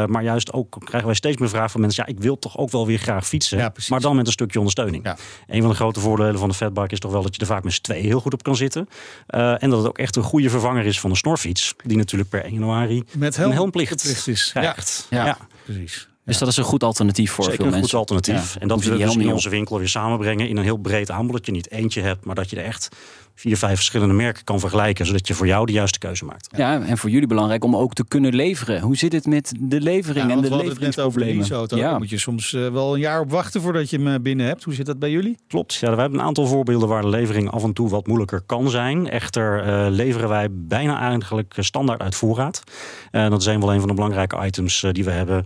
Maar 0.07 0.23
juist 0.23 0.53
ook 0.53 0.75
krijgen 0.79 1.05
wij 1.05 1.15
steeds 1.15 1.37
meer 1.37 1.49
vragen 1.49 1.69
van 1.69 1.81
mensen... 1.81 2.03
ja, 2.07 2.13
ik 2.13 2.19
wil 2.19 2.39
toch 2.39 2.57
ook 2.57 2.71
wel 2.71 2.85
weer 2.85 2.97
graag 2.97 3.27
fietsen, 3.27 3.57
Ja, 3.57 3.73
maar 3.89 3.99
dan 3.99 4.15
met 4.15 4.25
een 4.25 4.31
stukje 4.31 4.57
ondersteuning. 4.57 5.03
Ja. 5.03 5.17
Een 5.47 5.61
van 5.61 5.69
de 5.69 5.75
grote 5.75 5.99
voordelen 5.99 6.39
van 6.39 6.49
de 6.49 6.55
fatbike 6.55 6.93
is 6.93 6.99
toch 6.99 7.11
wel... 7.11 7.21
dat 7.21 7.35
je 7.35 7.41
er 7.41 7.47
vaak 7.47 7.63
met 7.63 7.73
z'n 7.73 7.81
tweeën 7.81 8.05
heel 8.05 8.19
goed 8.19 8.33
op 8.33 8.40
kan 8.41 8.55
zitten. 8.55 8.89
Eh, 9.27 9.63
en 9.63 9.69
dat 9.69 9.79
het 9.79 9.87
ook 9.87 9.97
echt 9.97 10.15
een 10.15 10.23
goede 10.23 10.49
vervanger 10.49 10.85
is 10.85 10.99
van 10.99 11.09
een 11.09 11.15
snorfiets... 11.15 11.75
die 11.83 11.97
natuurlijk 11.97 12.29
per 12.29 12.43
1 12.43 12.53
januari 12.53 13.03
met 13.17 13.35
een 13.35 13.41
helm 13.41 13.53
helmplicht 13.53 14.01
verplicht 14.01 14.27
is. 14.27 14.51
Ja, 14.53 14.61
krijgt. 14.61 15.07
Ja. 15.09 15.25
ja. 15.25 15.37
precies. 15.63 16.09
Dus 16.25 16.37
dat 16.37 16.47
is 16.47 16.57
een 16.57 16.63
goed 16.63 16.83
alternatief 16.83 17.31
voor 17.31 17.43
Zeker 17.43 17.57
veel 17.57 17.65
een 17.65 17.79
mensen. 17.79 17.89
goed 17.89 18.09
alternatief. 18.09 18.53
Ja. 18.53 18.61
En 18.61 18.67
dat 18.67 18.83
we 18.83 18.97
dus 18.97 19.15
in 19.15 19.31
onze 19.31 19.49
winkel 19.49 19.77
weer 19.77 19.89
samenbrengen 19.89 20.47
in 20.47 20.57
een 20.57 20.63
heel 20.63 20.77
breed 20.77 21.11
aanbod. 21.11 21.35
Dat 21.35 21.45
je 21.45 21.51
niet 21.51 21.71
eentje 21.71 22.01
hebt, 22.01 22.25
maar 22.25 22.35
dat 22.35 22.49
je 22.49 22.55
er 22.55 22.65
echt 22.65 22.89
vier, 23.35 23.57
vijf 23.57 23.75
verschillende 23.75 24.13
merken 24.13 24.43
kan 24.43 24.59
vergelijken. 24.59 25.05
Zodat 25.05 25.27
je 25.27 25.33
voor 25.33 25.47
jou 25.47 25.65
de 25.65 25.71
juiste 25.71 25.99
keuze 25.99 26.25
maakt. 26.25 26.47
Ja, 26.57 26.81
en 26.81 26.97
voor 26.97 27.09
jullie 27.09 27.27
belangrijk 27.27 27.63
om 27.63 27.75
ook 27.75 27.93
te 27.93 28.05
kunnen 28.07 28.35
leveren. 28.35 28.81
Hoe 28.81 28.97
zit 28.97 29.13
het 29.13 29.25
met 29.25 29.53
de 29.59 29.81
levering 29.81 30.25
Ja, 30.25 30.31
en 30.31 30.41
de 30.41 30.47
over 30.47 30.65
leveringsproblemen? 30.65 31.67
Ja. 31.67 31.97
Moet 31.97 32.09
je 32.09 32.17
soms 32.17 32.53
eh, 32.53 32.67
wel 32.67 32.93
een 32.93 32.99
jaar 32.99 33.19
op 33.21 33.31
wachten 33.31 33.61
voordat 33.61 33.89
je 33.89 33.97
hem 33.97 34.07
eh, 34.07 34.19
binnen 34.21 34.45
hebt. 34.45 34.63
Hoe 34.63 34.73
zit 34.73 34.85
dat 34.85 34.99
bij 34.99 35.11
jullie? 35.11 35.37
Klopt. 35.47 35.73
Ja, 35.73 35.95
we 35.95 36.01
hebben 36.01 36.19
een 36.19 36.25
aantal 36.25 36.47
voorbeelden 36.47 36.87
waar 36.87 37.01
de 37.01 37.07
levering 37.09 37.51
af 37.51 37.63
en 37.63 37.73
toe 37.73 37.89
wat 37.89 38.07
moeilijker 38.07 38.41
kan 38.41 38.69
zijn. 38.69 39.09
Echter 39.09 39.63
eh, 39.63 39.85
leveren 39.89 40.29
wij 40.29 40.47
bijna 40.51 40.99
eigenlijk 40.99 41.53
standaard 41.59 42.01
uit 42.01 42.15
voorraad. 42.15 42.63
Eh, 43.11 43.29
dat 43.29 43.41
is 43.41 43.47
een 43.47 43.59
wel 43.59 43.73
een 43.73 43.79
van 43.79 43.87
de 43.87 43.95
belangrijke 43.95 44.45
items 44.45 44.85
die 44.91 45.03
we 45.03 45.11
hebben. 45.11 45.45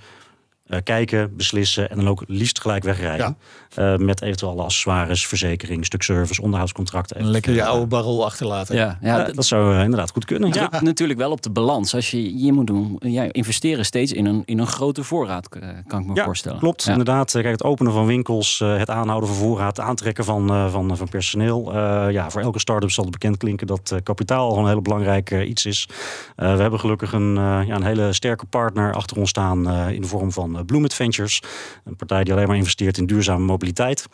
Eh, 0.66 0.80
kijken, 0.84 1.36
beslissen 1.36 1.90
en 1.90 1.96
dan 1.98 2.08
ook 2.08 2.24
liefst 2.28 2.62
gelijk 2.62 2.84
wegrijden. 2.84 3.38
Eh, 3.76 3.96
met 3.96 4.22
eventueel 4.22 4.52
alle 4.52 4.62
accessoires, 4.64 5.28
verzekering, 5.28 5.86
stuk 5.86 6.02
service, 6.02 6.42
onderhoudscontracten. 6.42 7.20
Een 7.20 7.28
lekker 7.30 7.54
je 7.54 7.62
Eh, 7.62 7.68
oude 7.68 7.86
barrel 7.86 8.26
achterlaten. 8.26 8.76
Ja, 9.02 9.24
dat 9.34 9.46
zou 9.46 9.80
inderdaad 9.80 10.12
goed 10.12 10.26
kunnen. 10.26 10.50
Het 10.50 10.58
Ja. 10.72 10.82
natuurlijk 10.82 11.20
wel 11.20 11.32
op 11.32 11.42
de 11.42 11.50
balans. 11.50 11.96
Als 11.96 12.12
je, 12.12 12.44
je 12.44 12.54
moet 12.54 12.68
doen, 12.68 12.96
ja, 13.00 13.26
investeren 13.32 13.86
steeds 13.86 14.12
in 14.12 14.26
een, 14.26 14.42
in 14.46 14.60
een 14.60 14.68
grote 14.68 15.04
voorraad, 15.04 15.50
kan 15.88 16.00
ik 16.00 16.06
me 16.06 16.14
Ja, 16.16 16.24
voorstellen. 16.24 16.60
Klopt, 16.60 16.84
Ja. 16.84 16.92
inderdaad. 16.92 17.32
Kijk, 17.32 17.46
het 17.46 17.64
openen 17.64 17.92
van 17.92 18.06
winkels, 18.06 18.60
het 18.60 18.90
aanhouden 18.90 19.30
van 19.30 19.38
voorraad, 19.38 19.78
het 19.78 19.86
aantrekken 19.86 20.24
van, 20.26 20.70
van, 20.72 20.98
van 20.98 21.10
personeel. 21.10 21.74
Eh, 21.74 22.12
ja, 22.12 22.30
voor 22.30 22.42
elke 22.42 22.60
start-up 22.60 22.92
zal 22.92 23.04
het 23.04 23.14
bekend 23.14 23.38
klinken 23.38 23.68
dat 23.68 23.94
kapitaal 24.04 24.52
al 24.52 24.58
een 24.58 24.68
hele 24.68 24.82
belangrijk 24.82 25.32
iets 25.32 25.66
is. 25.66 25.88
Eh, 26.36 26.56
we 26.56 26.62
hebben 26.62 26.80
gelukkig 26.80 27.14
een, 27.14 27.38
eh, 27.38 27.68
ja, 27.68 27.76
een 27.76 27.84
hele 27.84 28.14
sterke 28.14 28.46
partner 28.46 28.94
achter 28.94 29.18
ons 29.18 29.30
staan 29.30 29.70
eh, 29.70 29.90
in 29.90 30.02
de 30.02 30.08
vorm 30.08 30.32
van 30.32 30.55
eh, 30.58 30.66
Bloom 30.66 30.84
Adventures. 30.84 31.42
Een 31.86 31.96
partij 31.96 32.24
die 32.24 32.34
alleen 32.34 32.48
maar 32.48 32.56
investeert 32.58 32.98
in 32.98 33.06
duurzame 33.06 33.46
mobiliteit. 33.46 34.06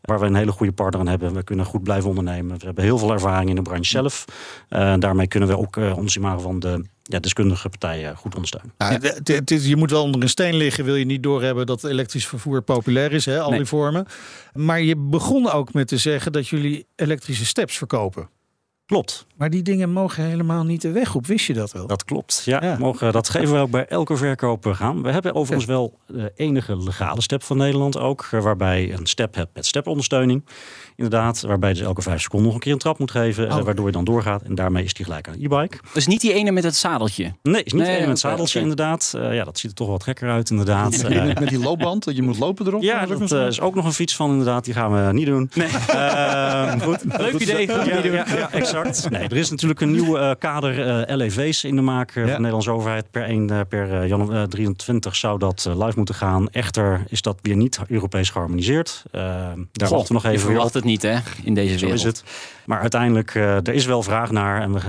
Waar 0.00 0.20
we 0.20 0.26
een 0.26 0.34
hele 0.34 0.52
goede 0.52 0.72
partner 0.72 1.00
aan 1.00 1.08
hebben. 1.08 1.34
We 1.34 1.42
kunnen 1.44 1.64
goed 1.66 1.82
blijven 1.82 2.08
ondernemen. 2.08 2.58
We 2.58 2.64
hebben 2.64 2.84
heel 2.84 2.98
veel 2.98 3.12
ervaring 3.12 3.48
in 3.50 3.54
de 3.56 3.62
branche 3.62 3.90
zelf. 3.90 4.24
Eh, 4.68 4.94
daarmee 4.98 5.26
kunnen 5.26 5.48
we 5.48 5.58
ook 5.58 5.76
eh, 5.76 5.96
ons 5.96 6.16
imago 6.16 6.40
van 6.40 6.58
de 6.60 6.84
ja, 7.02 7.18
deskundige 7.20 7.68
partijen 7.68 8.16
goed 8.16 8.34
ondersteunen. 8.34 8.72
Ja, 8.78 8.90
het- 9.00 9.28
het 9.28 9.50
is- 9.50 9.66
je 9.66 9.76
moet 9.76 9.90
wel 9.90 10.02
onder 10.02 10.22
een 10.22 10.28
steen 10.28 10.54
liggen, 10.54 10.84
wil 10.84 10.94
je 10.96 11.04
niet 11.04 11.22
doorhebben 11.22 11.66
dat 11.66 11.84
elektrisch 11.84 12.26
vervoer 12.26 12.62
populair 12.62 13.12
is, 13.12 13.24
hè, 13.24 13.40
al 13.40 13.48
Nee. 13.48 13.58
die 13.58 13.68
vormen. 13.68 14.06
Maar 14.54 14.80
je 14.82 14.96
begon 14.96 15.50
ook 15.50 15.72
met 15.72 15.88
te 15.88 15.96
zeggen 15.98 16.32
dat 16.32 16.48
jullie 16.48 16.86
elektrische 16.96 17.46
steps 17.46 17.76
verkopen. 17.78 18.28
Klopt. 18.90 19.26
Maar 19.36 19.50
die 19.50 19.62
dingen 19.62 19.92
mogen 19.92 20.24
helemaal 20.24 20.64
niet 20.64 20.82
de 20.82 20.90
weg 20.90 21.14
op, 21.14 21.26
wist 21.26 21.46
je 21.46 21.52
dat 21.52 21.72
wel? 21.72 21.86
Dat 21.86 22.04
klopt. 22.04 22.42
Ja, 22.44 22.58
Ja. 22.64 22.76
Mogen, 22.78 23.12
dat 23.12 23.28
geven 23.28 23.54
we 23.54 23.60
ook 23.60 23.70
bij 23.70 23.86
elke 23.86 24.16
verkoop 24.16 24.66
eh, 24.66 24.74
gaan. 24.74 25.02
We 25.02 25.10
hebben 25.10 25.34
overigens 25.34 25.66
wel 25.68 25.98
de 26.06 26.32
enige 26.36 26.76
legale 26.76 27.22
step 27.22 27.42
van 27.42 27.56
Nederland 27.56 27.98
ook. 27.98 28.28
eh, 28.30 28.42
Waarbij 28.42 28.86
je 28.86 28.92
een 28.92 29.06
step 29.06 29.34
hebt 29.34 29.50
met 29.54 29.66
stepondersteuning. 29.66 30.44
Inderdaad, 30.96 31.40
waarbij 31.40 31.68
je 31.68 31.74
dus 31.74 31.84
elke 31.84 32.02
vijf 32.02 32.20
seconden 32.20 32.46
nog 32.46 32.54
een 32.54 32.60
keer 32.62 32.72
een 32.72 32.78
trap 32.78 32.98
moet 32.98 33.10
geven. 33.10 33.48
eh, 33.48 33.56
Oh. 33.56 33.64
waardoor 33.64 33.86
je 33.86 33.92
dan 33.92 34.04
doorgaat. 34.04 34.42
En 34.42 34.54
daarmee 34.54 34.84
is 34.84 34.94
die 34.94 35.04
gelijk 35.04 35.28
aan 35.28 35.34
een 35.34 35.44
e-bike. 35.52 35.78
Dus 35.92 36.06
niet 36.06 36.20
die 36.20 36.32
ene 36.32 36.50
met 36.50 36.64
het 36.64 36.76
zadeltje. 36.76 37.32
Nee, 37.42 37.62
is 37.62 37.72
niet 37.72 37.82
Nee, 37.82 37.90
één 37.90 37.98
met 37.98 38.08
oké, 38.08 38.18
zadeltje 38.18 38.60
inderdaad. 38.60 39.12
Eh, 39.16 39.34
ja, 39.34 39.44
dat 39.44 39.58
ziet 39.58 39.70
er 39.70 39.76
toch 39.76 39.88
wat 39.88 40.02
gekker 40.02 40.30
uit 40.30 40.50
inderdaad. 40.50 40.90
Met 40.90 41.02
Eh, 41.04 41.22
die- 41.24 41.34
met 41.40 41.48
die 41.48 41.58
loopband, 41.58 42.04
dat 42.04 42.16
je 42.16 42.22
moet 42.22 42.38
lopen 42.38 42.66
erop. 42.66 42.82
ja, 42.82 43.06
dat 43.06 43.32
eh, 43.32 43.46
is 43.46 43.60
ook 43.60 43.74
nog 43.74 43.84
een 43.84 43.92
fiets 43.92 44.16
van 44.16 44.30
inderdaad. 44.30 44.64
Die 44.64 44.74
gaan 44.74 45.06
we 45.06 45.12
niet 45.12 45.26
doen. 45.26 45.50
Nee. 45.54 45.68
goed. 46.86 46.98
Leuk 47.18 47.32
idee, 47.38 47.68
goed 47.68 47.86
Ja, 47.86 48.02
ja, 48.04 48.24
ja, 48.52 48.79
exact. 48.86 49.10
Nee, 49.18 49.28
er 49.28 49.36
is 49.36 49.50
natuurlijk 49.50 49.80
een 49.80 49.90
nieuwe 49.90 50.18
eh, 50.18 50.30
kader 50.38 50.86
eh, 51.08 51.16
LEV's 51.16 51.64
in 51.64 51.76
de 51.76 51.82
maak 51.82 52.08
eh, 52.10 52.14
van 52.14 52.24
de 52.24 52.32
Nederlandse 52.36 52.70
overheid. 52.70 53.10
Per 53.10 53.22
1 53.22 53.50
eh, 53.50 53.60
per 53.68 54.00
eh, 54.02 54.08
januari 54.08 54.48
23 54.48 55.16
zou 55.16 55.38
dat 55.38 55.64
eh, 55.68 55.78
live 55.84 55.96
moeten 55.96 56.14
gaan. 56.14 56.48
Echter 56.50 57.04
is 57.08 57.22
dat 57.22 57.38
weer 57.42 57.56
niet 57.56 57.80
Europees 57.88 58.30
geharmoniseerd. 58.30 59.02
Eh, 59.10 59.20
daar 59.72 59.88
wachten 59.88 60.06
we 60.06 60.12
nog 60.12 60.22
Je 60.22 60.28
even 60.28 60.42
op. 60.46 60.50
verwacht 60.52 60.74
het 60.74 60.84
niet, 60.84 61.02
hè, 61.02 61.16
in 61.44 61.54
deze 61.54 61.72
Zo 61.78 61.80
wereld. 61.86 61.94
is 62.00 62.02
het. 62.06 62.24
Maar 62.66 62.80
uiteindelijk, 62.80 63.34
eh, 63.34 63.54
er 63.56 63.68
is 63.74 63.86
wel 63.86 64.02
vraag 64.02 64.30
naar. 64.30 64.60
En 64.62 64.72
we, 64.72 64.80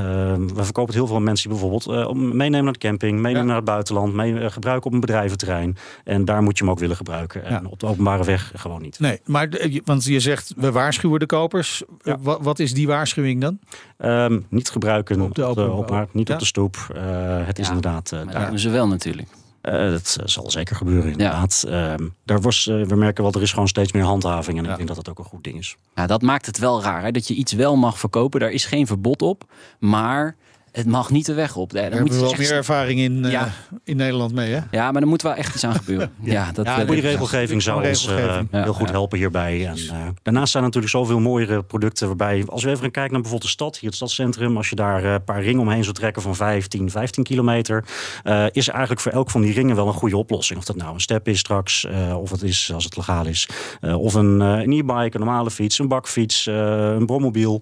we 0.54 0.64
verkopen 0.64 0.86
het 0.86 0.96
heel 0.96 1.08
veel 1.08 1.16
aan 1.16 1.24
mensen 1.24 1.50
die 1.50 1.60
bijvoorbeeld 1.60 1.98
eh, 1.98 2.08
om 2.08 2.36
meenemen 2.38 2.64
naar 2.64 2.74
de 2.74 2.80
camping, 2.80 3.12
meenemen 3.14 3.40
Ja. 3.42 3.46
naar 3.48 3.56
het 3.56 3.66
buitenland, 3.66 4.14
mee, 4.14 4.50
gebruiken 4.52 4.86
op 4.88 4.94
een 4.94 5.00
bedrijventerrein. 5.00 5.78
En 6.04 6.26
daar 6.26 6.42
moet 6.44 6.58
je 6.58 6.64
hem 6.64 6.74
ook 6.74 6.80
willen 6.80 6.96
gebruiken. 6.96 7.46
En 7.46 7.52
Ja. 7.64 7.70
op 7.70 7.80
de 7.80 7.86
openbare 7.88 8.24
weg 8.24 8.52
gewoon 8.56 8.82
niet. 8.82 9.00
Nee, 9.00 9.20
maar 9.26 9.70
je- 9.70 9.82
want 9.86 10.04
je 10.06 10.20
zegt 10.20 10.54
we 10.58 10.72
waarschuwen 10.72 11.20
de 11.20 11.26
kopers. 11.26 11.84
Ja. 12.02 12.18
Wat, 12.20 12.40
wat 12.42 12.60
is 12.60 12.74
die 12.74 12.88
waarschuwing 12.88 13.42
dan? 13.42 13.60
Ehm, 13.98 14.40
niet 14.50 14.70
gebruiken 14.70 15.22
Op 15.22 15.36
de 15.36 15.44
open- 15.44 15.72
openbaar, 15.72 16.08
niet 16.12 16.28
Ja. 16.28 16.34
op 16.34 16.40
de 16.40 16.46
stoep. 16.46 16.76
Eh, 16.96 17.02
het 17.46 17.60
is 17.60 17.68
inderdaad 17.68 18.12
eh, 18.12 18.18
Maar 18.24 18.32
daar. 18.34 18.42
dat 18.42 18.50
doen 18.50 18.60
ze 18.60 18.70
wel 18.70 18.88
natuurlijk. 18.88 19.28
Eh, 19.62 19.74
dat 19.74 20.18
eh, 20.20 20.28
zal 20.28 20.52
zeker 20.52 20.76
gebeuren, 20.76 21.12
inderdaad. 21.12 21.64
Ehm, 21.68 22.08
daar 22.26 22.42
was, 22.42 22.68
eh, 22.68 22.82
we 22.84 22.96
merken 22.96 23.24
wel, 23.24 23.32
er 23.34 23.42
is 23.42 23.52
gewoon 23.52 23.68
steeds 23.68 23.92
meer 23.92 24.04
handhaving. 24.04 24.58
En 24.58 24.64
Ja. 24.64 24.70
ik 24.70 24.76
denk 24.76 24.88
dat 24.88 24.98
dat 24.98 25.10
ook 25.10 25.20
een 25.20 25.26
goed 25.32 25.44
ding 25.44 25.58
is. 25.58 25.78
Ja, 25.96 26.08
dat 26.08 26.22
maakt 26.22 26.46
het 26.46 26.58
wel 26.58 26.82
raar, 26.84 27.04
hè, 27.04 27.12
dat 27.12 27.28
je 27.28 27.34
iets 27.34 27.54
wel 27.54 27.76
mag 27.76 28.00
verkopen. 28.00 28.40
Daar 28.40 28.52
is 28.52 28.66
geen 28.66 28.88
verbod 28.88 29.22
op, 29.22 29.44
maar 29.80 30.36
het 30.72 30.86
mag 30.88 31.10
niet 31.10 31.26
de 31.26 31.34
weg 31.34 31.56
op. 31.56 31.72
Daar 31.74 31.82
hebben 31.82 32.04
we 32.04 32.14
je 32.14 32.20
wel 32.20 32.30
echt- 32.30 32.40
meer 32.40 32.52
ervaring 32.52 33.00
in, 33.00 33.26
eh, 33.26 33.42
in 33.84 33.98
Nederland 33.98 34.34
mee, 34.34 34.52
hè? 34.54 34.60
Ja, 34.72 34.92
maar 34.92 35.02
er 35.02 35.08
moet 35.08 35.22
wel 35.22 35.34
echt 35.34 35.54
iets 35.56 35.64
aan 35.64 35.76
gebeuren. 35.76 36.12
ja. 36.22 36.52
dat 36.52 36.66
Ja, 36.66 36.76
Goede 36.76 36.96
ik- 36.96 37.02
regelgeving 37.04 37.62
zou 37.62 37.88
ons 37.88 38.08
eh, 38.08 38.40
heel 38.52 38.74
goed 38.74 38.86
ja. 38.88 38.94
helpen 38.94 39.18
hierbij. 39.18 39.68
En, 39.68 39.76
eh, 39.78 40.08
daarnaast 40.24 40.52
zijn 40.52 40.64
er 40.64 40.70
natuurlijk 40.70 40.92
zoveel 40.94 41.20
mooiere 41.20 41.64
producten. 41.64 42.08
Waarbij, 42.08 42.44
als 42.48 42.64
we 42.64 42.70
even 42.70 42.82
gaan 42.82 42.92
kijken 42.92 43.12
naar 43.12 43.22
bijvoorbeeld 43.22 43.50
de 43.52 43.58
stad, 43.58 43.78
hier 43.78 43.86
het 43.90 43.96
stadscentrum. 43.96 44.58
Als 44.58 44.70
je 44.70 44.76
daar 44.76 45.04
eh, 45.04 45.12
een 45.12 45.24
paar 45.24 45.42
ringen 45.44 45.62
omheen 45.62 45.84
zou 45.84 45.96
trekken 45.96 46.22
van 46.22 46.36
15, 46.36 46.90
15 46.92 47.24
kilometer. 47.24 47.86
eh, 48.24 48.46
is 48.52 48.68
er 48.68 48.72
eigenlijk 48.74 49.02
voor 49.02 49.12
elk 49.12 49.30
van 49.30 49.42
die 49.42 49.54
ringen 49.54 49.76
wel 49.76 49.88
een 49.88 49.94
goede 49.94 50.18
oplossing. 50.18 50.60
Of 50.60 50.66
dat 50.66 50.76
nou 50.76 50.94
een 50.94 51.00
step 51.02 51.28
is 51.28 51.40
straks, 51.40 51.86
eh, 51.86 52.18
of 52.22 52.30
het 52.32 52.42
is 52.44 52.72
als 52.74 52.84
het 52.84 52.98
legaal 52.98 53.26
is. 53.26 53.48
eh, 53.82 54.02
of 54.02 54.14
een, 54.14 54.42
eh, 54.42 54.48
een 54.48 54.72
e-bike, 54.72 55.18
een 55.18 55.26
normale 55.26 55.52
fiets, 55.52 55.80
een 55.80 55.88
bakfiets, 55.88 56.48
eh, 56.48 56.56
een 56.98 57.06
brommobiel. 57.06 57.62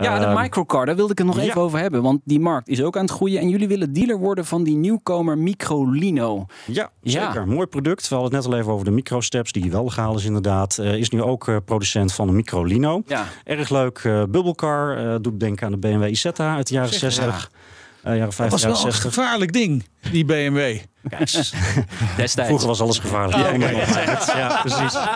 Ja, 0.00 0.18
de 0.18 0.24
Eh, 0.24 0.40
microcar, 0.40 0.86
daar 0.86 0.96
wilde 0.96 1.12
ik 1.12 1.18
het 1.18 1.26
nog 1.26 1.36
ja. 1.36 1.42
even 1.42 1.60
over 1.60 1.78
hebben. 1.78 2.02
Want 2.02 2.20
die 2.24 2.40
markt 2.40 2.68
is 2.68 2.82
ook 2.82 2.96
aan 2.96 3.02
het 3.02 3.10
groeien. 3.10 3.40
En 3.40 3.48
jullie 3.48 3.68
willen 3.68 3.92
dealer 3.92 4.18
worden 4.18 4.44
van 4.44 4.64
die 4.64 4.76
nieuwkomer 4.76 5.38
Microlino. 5.38 6.46
Ja, 6.66 6.90
Ja. 7.02 7.26
zeker. 7.26 7.48
Mooi 7.48 7.66
product. 7.66 8.08
We 8.08 8.14
hadden 8.14 8.34
het 8.34 8.44
net 8.44 8.52
al 8.54 8.60
even 8.60 8.72
over 8.72 8.84
de 8.84 8.90
microsteps, 8.90 9.52
die 9.52 9.70
wel 9.70 9.84
legaal 9.84 10.16
is 10.16 10.24
inderdaad. 10.24 10.78
Eh, 10.78 10.94
is 10.94 11.10
nu 11.10 11.22
ook 11.22 11.48
eh, 11.48 11.56
producent 11.64 12.12
van 12.12 12.28
een 12.28 12.36
Microlino. 12.36 13.02
Ja, 13.06 13.24
Erg 13.44 13.68
leuk. 13.70 13.98
eh 13.98 14.22
bubblecar. 14.28 14.96
eh, 14.96 15.14
doet 15.20 15.40
denken 15.40 15.66
aan 15.66 15.72
de 15.72 15.78
BMW 15.78 16.08
Isetta 16.08 16.54
uit 16.56 16.66
de 16.68 16.74
jaren 16.74 16.88
Zeg, 16.94 16.98
60. 17.12 17.50
Eh, 18.02 18.04
jaren 18.04 18.20
Dat 18.24 18.34
50, 18.34 18.50
was 18.50 18.62
wel 18.62 18.70
jaren 18.72 18.86
een 18.86 18.92
60. 18.92 19.12
gevaarlijk 19.14 19.52
ding, 19.52 19.84
die 20.12 20.24
BMW. 20.24 20.76
Destijds. 22.16 22.48
Vroeger 22.48 22.66
was 22.66 22.80
alles 22.80 22.98
gevaarlijk. 22.98 23.36
Oh, 23.36 24.36
Ja, 24.36 24.60
precies. 24.60 24.92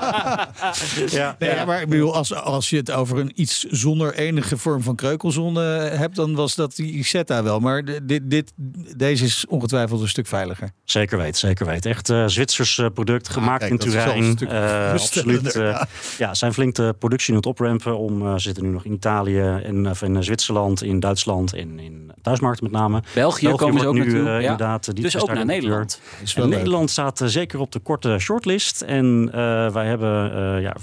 Ja, 1.13 1.37
Nee, 1.39 1.55
ja. 1.55 1.65
maar 1.65 1.81
ik 1.81 1.89
bedoel, 1.89 2.15
als, 2.15 2.35
als 2.35 2.71
je 2.71 2.77
het 2.77 2.91
over 2.91 3.19
een 3.19 3.33
iets 3.35 3.65
zonder 3.65 4.15
enige 4.15 4.57
vorm 4.57 4.83
van 4.83 4.97
kreukelzone 4.97 5.63
hebt, 5.95 6.17
dan 6.17 6.35
was 6.35 6.55
dat 6.55 6.77
die 6.77 6.93
Isetta 6.93 7.43
wel. 7.43 7.61
Maar 7.61 7.85
dit, 7.85 8.31
dit, 8.31 8.53
deze 8.97 9.25
is 9.25 9.47
ongetwijfeld 9.49 10.01
een 10.01 10.09
stuk 10.09 10.27
veiliger. 10.27 10.71
Zeker 10.85 11.19
weten, 11.19 11.39
zeker 11.39 11.67
weten. 11.67 11.91
Echt 11.91 12.11
eh 12.11 12.25
Zwitsers 12.27 12.79
eh, 12.79 12.87
product, 12.95 13.29
gemaakt 13.29 13.59
kijk, 13.59 13.71
in 13.71 13.79
Turijn. 13.79 14.39
Eh, 14.39 14.93
absoluut. 14.93 15.55
eh, 15.57 15.83
ja. 16.19 16.35
zijn 16.35 16.53
flink 16.53 16.75
de 16.75 16.95
productie 16.99 17.31
aan 17.31 17.37
het 17.37 17.47
oprampen. 17.47 17.99
Om, 17.99 18.27
eh, 18.27 18.33
ze 18.33 18.39
zitten 18.41 18.63
nu 18.65 18.71
nog 18.71 18.85
in 18.85 18.93
Italië, 18.93 19.61
en, 19.65 19.89
of 19.89 20.03
in 20.03 20.25
Zwitserland, 20.25 20.83
in 20.83 21.01
Duitsland, 21.01 21.55
in, 21.55 21.79
in 21.79 22.13
thuismarkten 22.23 22.65
met 22.65 22.73
name. 22.73 23.03
België, 23.15 23.49
komen 23.49 23.81
ze 23.81 23.87
ook 23.87 23.95
nu, 23.95 24.01
naartoe. 24.01 24.25
ja. 24.25 24.39
inderdaad, 24.39 24.95
die 24.95 25.05
Dus 25.05 25.21
ook 25.21 25.33
naar. 25.35 25.45
Nederland. 25.45 25.82
En. 25.83 26.49
Nederland 26.49 26.91
staat 26.91 27.21
eh, 27.21 27.29
zeker 27.29 27.61
op 27.61 27.73
de 27.73 27.79
korte 27.79 28.19
shortlist. 28.19 28.81
En 28.81 29.29
eh, 29.33 29.71
wij 29.71 29.87
hebben 29.87 30.35
eh, 30.35 30.63
ja, 30.63 30.77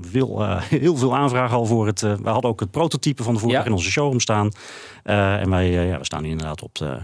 veel, 0.00 0.42
heel 0.84 0.96
veel 0.96 1.16
aanvragen 1.16 1.56
al 1.56 1.66
voor 1.66 1.86
het. 1.86 2.00
we 2.00 2.28
hadden 2.30 2.50
ook 2.50 2.60
het 2.60 2.70
prototype 2.70 3.22
van 3.22 3.34
de 3.34 3.40
vorige 3.40 3.58
Ja. 3.58 3.64
in 3.66 3.72
onze 3.72 3.90
showroom 3.90 4.20
staan. 4.20 4.50
En 5.02 5.50
wij 5.50 5.70
ja, 5.70 5.98
we 5.98 6.04
staan 6.04 6.22
nu 6.22 6.28
inderdaad 6.28 6.62
op 6.62 6.74
de. 6.74 6.98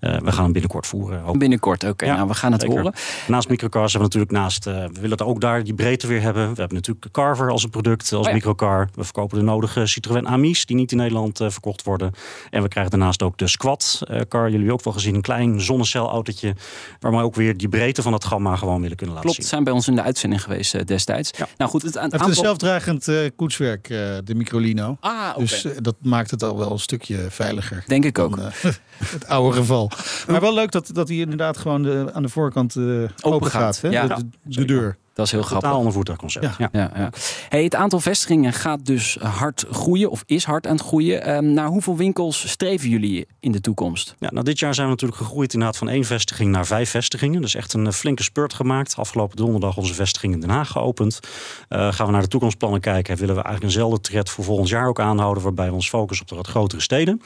Eh, 0.00 0.18
we 0.18 0.32
gaan 0.32 0.42
hem 0.44 0.52
binnenkort 0.52 0.86
voeren. 0.86 1.20
hoop. 1.20 1.38
Binnenkort, 1.38 1.84
oké. 1.84 2.04
Ja, 2.04 2.14
nou, 2.16 2.28
we 2.28 2.34
gaan 2.34 2.52
het 2.52 2.60
zeker. 2.60 2.76
horen. 2.76 2.92
Naast 3.28 3.48
microcars 3.48 3.92
hebben 3.92 4.10
we 4.10 4.18
natuurlijk 4.18 4.44
naast. 4.44 4.66
eh, 4.66 4.74
we 4.92 5.00
willen 5.00 5.18
ook 5.26 5.40
daar 5.40 5.64
die 5.64 5.74
breedte 5.74 6.06
weer 6.06 6.20
hebben. 6.20 6.42
We 6.54 6.58
hebben 6.60 6.76
natuurlijk 6.76 7.08
Carver 7.12 7.50
als 7.50 7.64
een 7.64 7.70
product, 7.70 8.12
als 8.12 8.20
Oh 8.26 8.28
ja. 8.28 8.32
microcar. 8.34 8.88
We 8.94 9.04
verkopen 9.04 9.38
de 9.38 9.44
nodige 9.44 9.86
Citroën 9.86 10.28
Amis 10.28 10.66
die 10.66 10.76
niet 10.76 10.90
in 10.92 10.96
Nederland 10.98 11.40
eh, 11.40 11.50
verkocht 11.50 11.82
worden. 11.82 12.12
En 12.50 12.62
we 12.62 12.68
krijgen 12.68 12.90
daarnaast 12.90 13.22
ook 13.22 13.38
de 13.38 13.46
Squad 13.48 14.00
eh, 14.08 14.20
car. 14.28 14.42
Jullie 14.42 14.56
hebben 14.56 14.72
ook 14.74 14.84
wel 14.84 14.92
gezien, 14.92 15.14
een 15.14 15.20
klein 15.22 15.60
zonnecelautootje. 15.60 16.54
Waarmee 17.00 17.22
ook 17.22 17.34
weer 17.34 17.56
die 17.56 17.68
breedte 17.68 18.02
van 18.02 18.12
het 18.12 18.24
gamma 18.24 18.56
gewoon 18.56 18.80
willen 18.80 18.96
kunnen 18.96 19.14
laten 19.14 19.28
Klopt, 19.30 19.42
zien. 19.42 19.50
zijn 19.50 19.64
bij 19.64 19.72
ons 19.72 19.88
in 19.88 19.94
de 19.94 20.02
uitzending 20.02 20.42
geweest 20.42 20.74
eh, 20.74 20.84
destijds. 20.84 21.30
Ja. 21.38 21.46
Nou 21.56 21.70
goed, 21.70 21.82
het 21.82 21.98
aantal... 21.98 22.28
een 22.28 22.34
zelfdragend 22.34 23.08
eh, 23.08 23.16
koetswerk, 23.36 23.88
eh, 23.90 23.98
de 24.24 24.34
Microlino. 24.34 24.96
Ah, 25.00 25.28
oké. 25.30 25.38
Dus 25.40 25.64
eh, 25.64 25.72
dat 25.80 25.94
maakt 26.02 26.30
het 26.30 26.42
al 26.42 26.58
wel 26.58 26.70
een 26.70 26.78
stukje 26.78 27.26
veiliger. 27.30 27.84
Denk 27.86 28.04
ik 28.04 28.18
ook. 28.18 28.36
dan, 28.36 28.44
eh, 28.46 28.52
het 29.12 29.28
oude 29.28 29.56
geval. 29.56 29.87
Maar 30.28 30.40
wel 30.40 30.54
leuk 30.54 30.70
dat, 30.70 30.90
dat 30.92 31.08
hij 31.08 31.16
inderdaad 31.16 31.56
gewoon 31.58 31.82
de, 31.82 32.10
aan 32.12 32.22
de 32.22 32.28
voorkant 32.28 32.76
eh, 32.76 32.84
open, 33.20 33.50
gaat. 33.50 33.62
gaat. 33.62 33.80
Hè? 33.80 33.88
Ja. 33.88 34.06
de, 34.06 34.14
de- 34.14 34.28
de 34.42 34.64
deur. 34.64 34.96
Dat 35.18 35.26
is 35.26 35.32
heel 35.32 35.42
grappig. 35.42 35.68
Totaal 35.68 35.86
een 35.86 35.92
voertuigconcept. 35.92 36.44
Ja. 36.44 36.54
Ja. 36.58 36.68
Ja, 36.72 36.90
ja. 36.94 37.10
Hey, 37.48 37.64
het 37.64 37.74
aantal 37.74 38.00
vestigingen 38.00 38.52
gaat 38.52 38.86
dus 38.86 39.18
hard 39.20 39.66
groeien, 39.70 40.10
of 40.10 40.22
is 40.26 40.44
hard 40.44 40.66
aan 40.66 40.76
het 40.76 40.84
groeien. 40.84 41.22
Ehm, 41.22 41.52
naar 41.52 41.66
hoeveel 41.66 41.96
winkels 41.96 42.48
streven 42.48 42.88
jullie 42.88 43.26
in 43.40 43.52
de 43.52 43.60
toekomst? 43.60 44.14
Ja, 44.18 44.30
nou, 44.32 44.44
dit 44.44 44.58
jaar 44.58 44.74
zijn 44.74 44.86
we 44.86 44.92
natuurlijk 44.92 45.20
gegroeid 45.20 45.52
inderdaad 45.52 45.76
van 45.76 45.88
één 45.88 46.04
vestiging 46.04 46.50
naar 46.50 46.66
vijf 46.66 46.90
vestigingen. 46.90 47.40
Dus 47.40 47.54
echt 47.54 47.72
een 47.72 47.86
eh, 47.86 47.92
flinke 47.92 48.22
spurt 48.22 48.54
gemaakt. 48.54 48.96
Afgelopen 48.96 49.36
donderdag 49.36 49.76
onze 49.76 49.94
vestiging 49.94 50.34
in 50.34 50.40
Den 50.40 50.50
Haag 50.50 50.70
geopend. 50.70 51.20
Eh, 51.68 51.92
gaan 51.92 52.06
we 52.06 52.12
naar 52.12 52.22
de 52.22 52.28
toekomstplannen 52.28 52.80
kijken. 52.80 53.16
Willen 53.16 53.34
we 53.34 53.42
eigenlijk 53.42 53.74
eenzelfde 53.74 54.00
tred 54.00 54.30
voor 54.30 54.44
volgend 54.44 54.68
jaar 54.68 54.88
ook 54.88 55.00
aanhouden. 55.00 55.42
Waarbij 55.42 55.68
we 55.68 55.74
ons 55.74 55.88
focussen 55.88 56.26
op 56.26 56.30
de 56.30 56.36
wat 56.36 56.46
grotere 56.46 56.80
steden. 56.82 57.22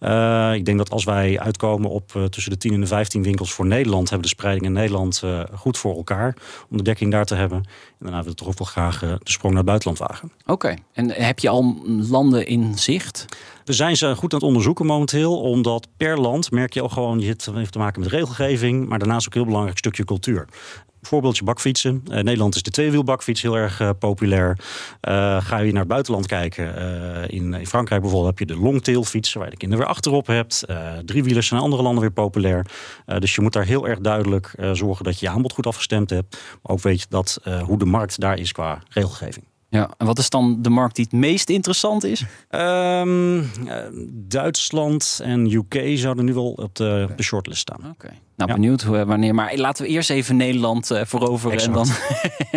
Eh, 0.00 0.54
ik 0.54 0.64
denk 0.64 0.78
dat 0.78 0.90
als 0.90 1.04
wij 1.04 1.40
uitkomen 1.40 1.90
op 1.90 2.28
tussen 2.30 2.52
de 2.52 2.58
10 2.58 2.72
en 2.72 2.80
de 2.80 2.86
15 2.86 3.22
winkels 3.22 3.52
voor 3.52 3.66
Nederland. 3.66 4.08
Hebben 4.08 4.28
de 4.28 4.34
spreiding 4.34 4.66
in 4.66 4.72
Nederland 4.72 5.20
eh, 5.24 5.40
goed 5.54 5.78
voor 5.78 5.96
elkaar. 5.96 6.36
Om 6.70 6.76
de 6.76 6.82
dekking 6.82 7.12
daar 7.12 7.24
te 7.24 7.34
hebben. 7.36 7.58
En 7.58 7.64
daarna 7.98 8.16
willen 8.16 8.32
we 8.32 8.38
toch 8.38 8.48
ook 8.48 8.58
wel 8.58 8.66
graag 8.66 9.02
eh, 9.02 9.08
de 9.08 9.30
sprong 9.30 9.54
naar 9.54 9.62
het 9.62 9.70
buitenland 9.70 9.98
wagen. 9.98 10.32
Oké, 10.46 10.74
en 10.92 11.10
heb 11.10 11.38
je 11.38 11.48
al 11.48 11.76
landen 11.86 12.46
in 12.46 12.78
zicht? 12.78 13.24
We 13.64 13.72
zijn 13.72 13.96
ze 13.96 14.14
goed 14.14 14.32
aan 14.32 14.38
het 14.38 14.48
onderzoeken 14.48 14.86
momenteel, 14.86 15.40
omdat 15.40 15.88
per 15.96 16.20
land 16.20 16.50
merk 16.50 16.72
je 16.72 16.82
ook 16.82 16.92
gewoon, 16.92 17.20
je 17.20 17.26
hebt 17.26 17.46
heeft 17.46 17.72
te 17.72 17.78
maken 17.78 18.00
met 18.00 18.10
regelgeving, 18.10 18.88
maar 18.88 18.98
daarnaast 18.98 19.26
ook 19.26 19.32
een 19.32 19.40
heel 19.40 19.48
belangrijk 19.48 19.78
stukje 19.78 20.04
cultuur. 20.04 20.48
Voorbeeldje 21.06 21.44
bakfietsen. 21.44 22.02
Eh, 22.08 22.22
Nederland 22.22 22.54
is 22.54 22.62
de 22.62 22.70
tweewielbakfiets 22.70 23.42
heel 23.42 23.56
erg 23.56 23.80
eh, 23.80 23.90
populair. 23.98 24.58
Eh, 25.00 25.40
ga 25.40 25.58
je 25.58 25.70
naar 25.70 25.80
het 25.80 25.88
buitenland 25.88 26.26
kijken. 26.26 26.74
in, 27.30 27.54
in 27.54 27.66
Frankrijk 27.66 28.00
bijvoorbeeld 28.00 28.38
heb 28.38 28.48
je 28.48 28.54
de 28.54 28.60
longtailfiets, 28.60 29.32
waar 29.32 29.44
je 29.44 29.50
de 29.50 29.56
kinderen 29.56 29.84
weer 29.84 29.94
achterop 29.94 30.26
hebt. 30.26 30.64
Driewielers 31.04 31.46
zijn 31.46 31.60
in 31.60 31.64
andere 31.64 31.82
landen 31.82 32.02
weer 32.02 32.12
populair. 32.12 32.66
Dus 33.18 33.34
je 33.34 33.40
moet 33.40 33.52
daar 33.52 33.64
heel 33.64 33.88
erg 33.88 33.98
duidelijk 33.98 34.54
zorgen 34.72 35.04
dat 35.04 35.18
je 35.18 35.26
je 35.26 35.32
aanbod 35.32 35.52
goed 35.52 35.66
afgestemd 35.66 36.10
hebt. 36.10 36.36
Maar 36.62 36.72
ook 36.72 36.80
weet 36.80 37.00
je 37.00 37.06
dat, 37.08 37.40
hoe 37.64 37.78
de 37.78 37.84
markt 37.84 38.20
daar 38.20 38.38
is 38.38 38.52
qua 38.52 38.82
regelgeving. 38.88 39.44
Ja, 39.68 39.90
en 39.98 40.06
wat 40.06 40.18
is 40.18 40.30
dan 40.30 40.62
de 40.62 40.70
markt 40.70 40.96
die 40.96 41.04
het 41.04 41.12
meest 41.20 41.48
interessant 41.50 42.04
is? 42.04 42.24
Ehm, 42.48 43.38
eh, 43.38 43.76
Duitsland 44.12 45.20
en 45.22 45.52
UK 45.52 45.82
zouden 45.94 46.24
nu 46.24 46.34
wel 46.34 46.50
op 46.50 46.74
de, 46.74 47.08
shortlist 47.22 47.60
staan. 47.60 47.90
Oké. 47.90 48.08
Nou, 48.36 48.50
Ja. 48.50 48.54
benieuwd 48.56 48.82
hoe, 48.82 49.04
wanneer. 49.04 49.34
Maar 49.34 49.56
laten 49.56 49.84
we 49.84 49.90
eerst 49.90 50.10
even 50.10 50.36
Nederland 50.36 50.90
eh, 50.90 51.04
voroveren. 51.04 51.58
En 51.60 51.72
dan 51.72 51.86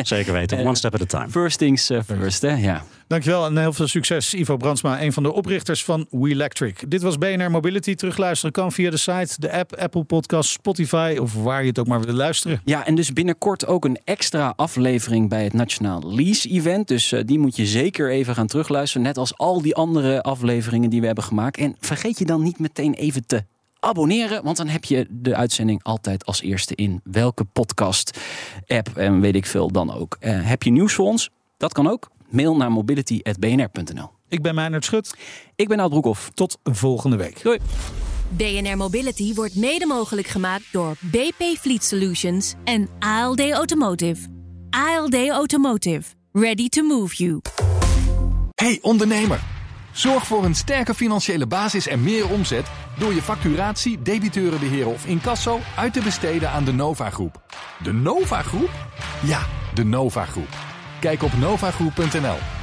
Zeker 0.04 0.34
weten. 0.34 0.58
One 0.66 0.76
step 0.76 0.94
at 0.94 1.02
a 1.02 1.06
time. 1.06 1.30
first 1.30 1.58
things 1.58 1.90
eh, 1.90 2.00
first. 2.06 2.42
Hè? 2.42 2.54
Ja. 2.56 2.84
Dankjewel 3.10 3.46
en 3.46 3.58
heel 3.58 3.74
veel 3.74 3.88
succes 3.88 4.34
Ivo 4.34 4.58
Brandsma, 4.58 5.02
een 5.02 5.14
van 5.14 5.24
de 5.24 5.34
oprichters 5.34 5.84
van 5.84 6.08
WeElectric. 6.10 6.92
Dit 6.92 7.02
was 7.02 7.18
BNR 7.18 7.52
Mobility. 7.52 7.96
Terugluisteren 7.96 8.52
kan 8.52 8.72
via 8.72 8.90
de 8.90 8.98
site, 8.98 9.36
de 9.38 9.52
app, 9.52 9.76
Apple 9.76 10.04
Podcast, 10.04 10.50
Spotify 10.50 11.18
of 11.22 11.34
waar 11.34 11.62
je 11.62 11.68
het 11.68 11.80
ook 11.80 11.88
maar 11.88 12.02
wil 12.02 12.14
luisteren. 12.14 12.62
ja, 12.66 12.86
en 12.86 12.96
dus 12.96 13.14
binnenkort 13.14 13.66
ook 13.66 13.86
een 13.86 14.00
extra 14.04 14.54
aflevering 14.56 15.30
bij 15.30 15.44
het 15.44 15.54
Nationaal 15.54 16.14
Lease 16.14 16.50
Event. 16.50 16.88
Dus 16.88 17.12
eh, 17.12 17.22
die 17.26 17.40
moet 17.40 17.56
je 17.56 17.66
zeker 17.66 18.12
even 18.12 18.36
gaan 18.36 18.48
terugluisteren. 18.48 19.06
Net 19.08 19.18
als 19.18 19.38
al 19.38 19.62
die 19.62 19.76
andere 19.76 20.22
afleveringen 20.22 20.90
die 20.90 21.00
we 21.00 21.06
hebben 21.06 21.24
gemaakt. 21.24 21.58
En 21.58 21.76
vergeet 21.80 22.20
je 22.20 22.26
dan 22.26 22.44
niet 22.44 22.60
meteen 22.60 22.94
even 22.94 23.26
te 23.26 23.44
abonneren. 23.80 24.44
Want 24.44 24.58
dan 24.58 24.68
heb 24.68 24.84
je 24.84 25.08
de 25.10 25.36
uitzending 25.36 25.84
altijd 25.84 26.26
als 26.26 26.42
eerste 26.42 26.76
in 26.76 27.02
welke 27.04 27.44
podcast 27.44 28.20
app 28.68 28.98
en 28.98 29.20
weet 29.20 29.36
ik 29.36 29.46
veel 29.46 29.72
dan 29.72 29.94
ook. 29.94 30.18
Eh, 30.20 30.40
heb 30.42 30.64
je 30.64 30.72
nieuws 30.72 30.94
voor 30.94 31.06
ons? 31.06 31.30
Dat 31.58 31.74
kan 31.74 31.88
ook. 31.88 32.10
Mail 32.30 32.58
naar 32.58 32.72
mobility.bnr.nl. 32.72 34.12
Ik 34.28 34.42
ben 34.42 34.56
Meijnerd 34.56 34.86
Schut. 34.86 35.14
Ik 35.56 35.68
ben 35.68 35.80
Oud 35.80 35.90
Broekhoff. 35.90 36.30
Tot 36.34 36.58
volgende 36.64 37.16
week. 37.16 37.44
Doei. 37.44 37.60
BNR 38.30 38.78
Mobility 38.78 39.34
wordt 39.34 39.56
mede 39.56 39.86
mogelijk 39.86 40.28
gemaakt 40.28 40.64
door 40.72 40.96
BP 41.00 41.44
Fleet 41.60 41.84
Solutions 41.84 42.54
en 42.64 42.90
ALD 43.00 43.52
Automotive. 43.52 44.28
ALD 44.70 45.30
Automotive. 45.30 46.04
Ready 46.32 46.70
to 46.70 46.84
move 46.84 47.16
you. 47.16 47.42
Hey 48.56 48.80
ondernemer, 48.82 49.40
zorg 49.92 50.28
voor 50.28 50.46
een 50.46 50.56
sterke 50.56 50.94
financiële 50.94 51.48
basis 51.48 51.88
en 51.88 52.04
meer 52.04 52.30
omzet 52.30 52.68
door 53.00 53.14
je 53.14 53.22
facturatie, 53.22 54.02
debiteurenbeheer 54.02 54.88
of 54.88 55.06
incasso 55.06 55.60
uit 55.78 55.94
te 55.94 56.02
besteden 56.02 56.50
aan 56.50 56.64
de 56.64 56.74
Nova 56.74 57.10
Groep. 57.10 57.44
De 57.84 57.94
Nova 57.94 58.42
Groep? 58.42 58.72
Ja, 59.24 59.46
de 59.74 59.84
Nova 59.84 60.26
Groep. 60.26 60.69
Kijk 61.00 61.24
op 61.24 61.38
novagroep.nl. 61.38 62.59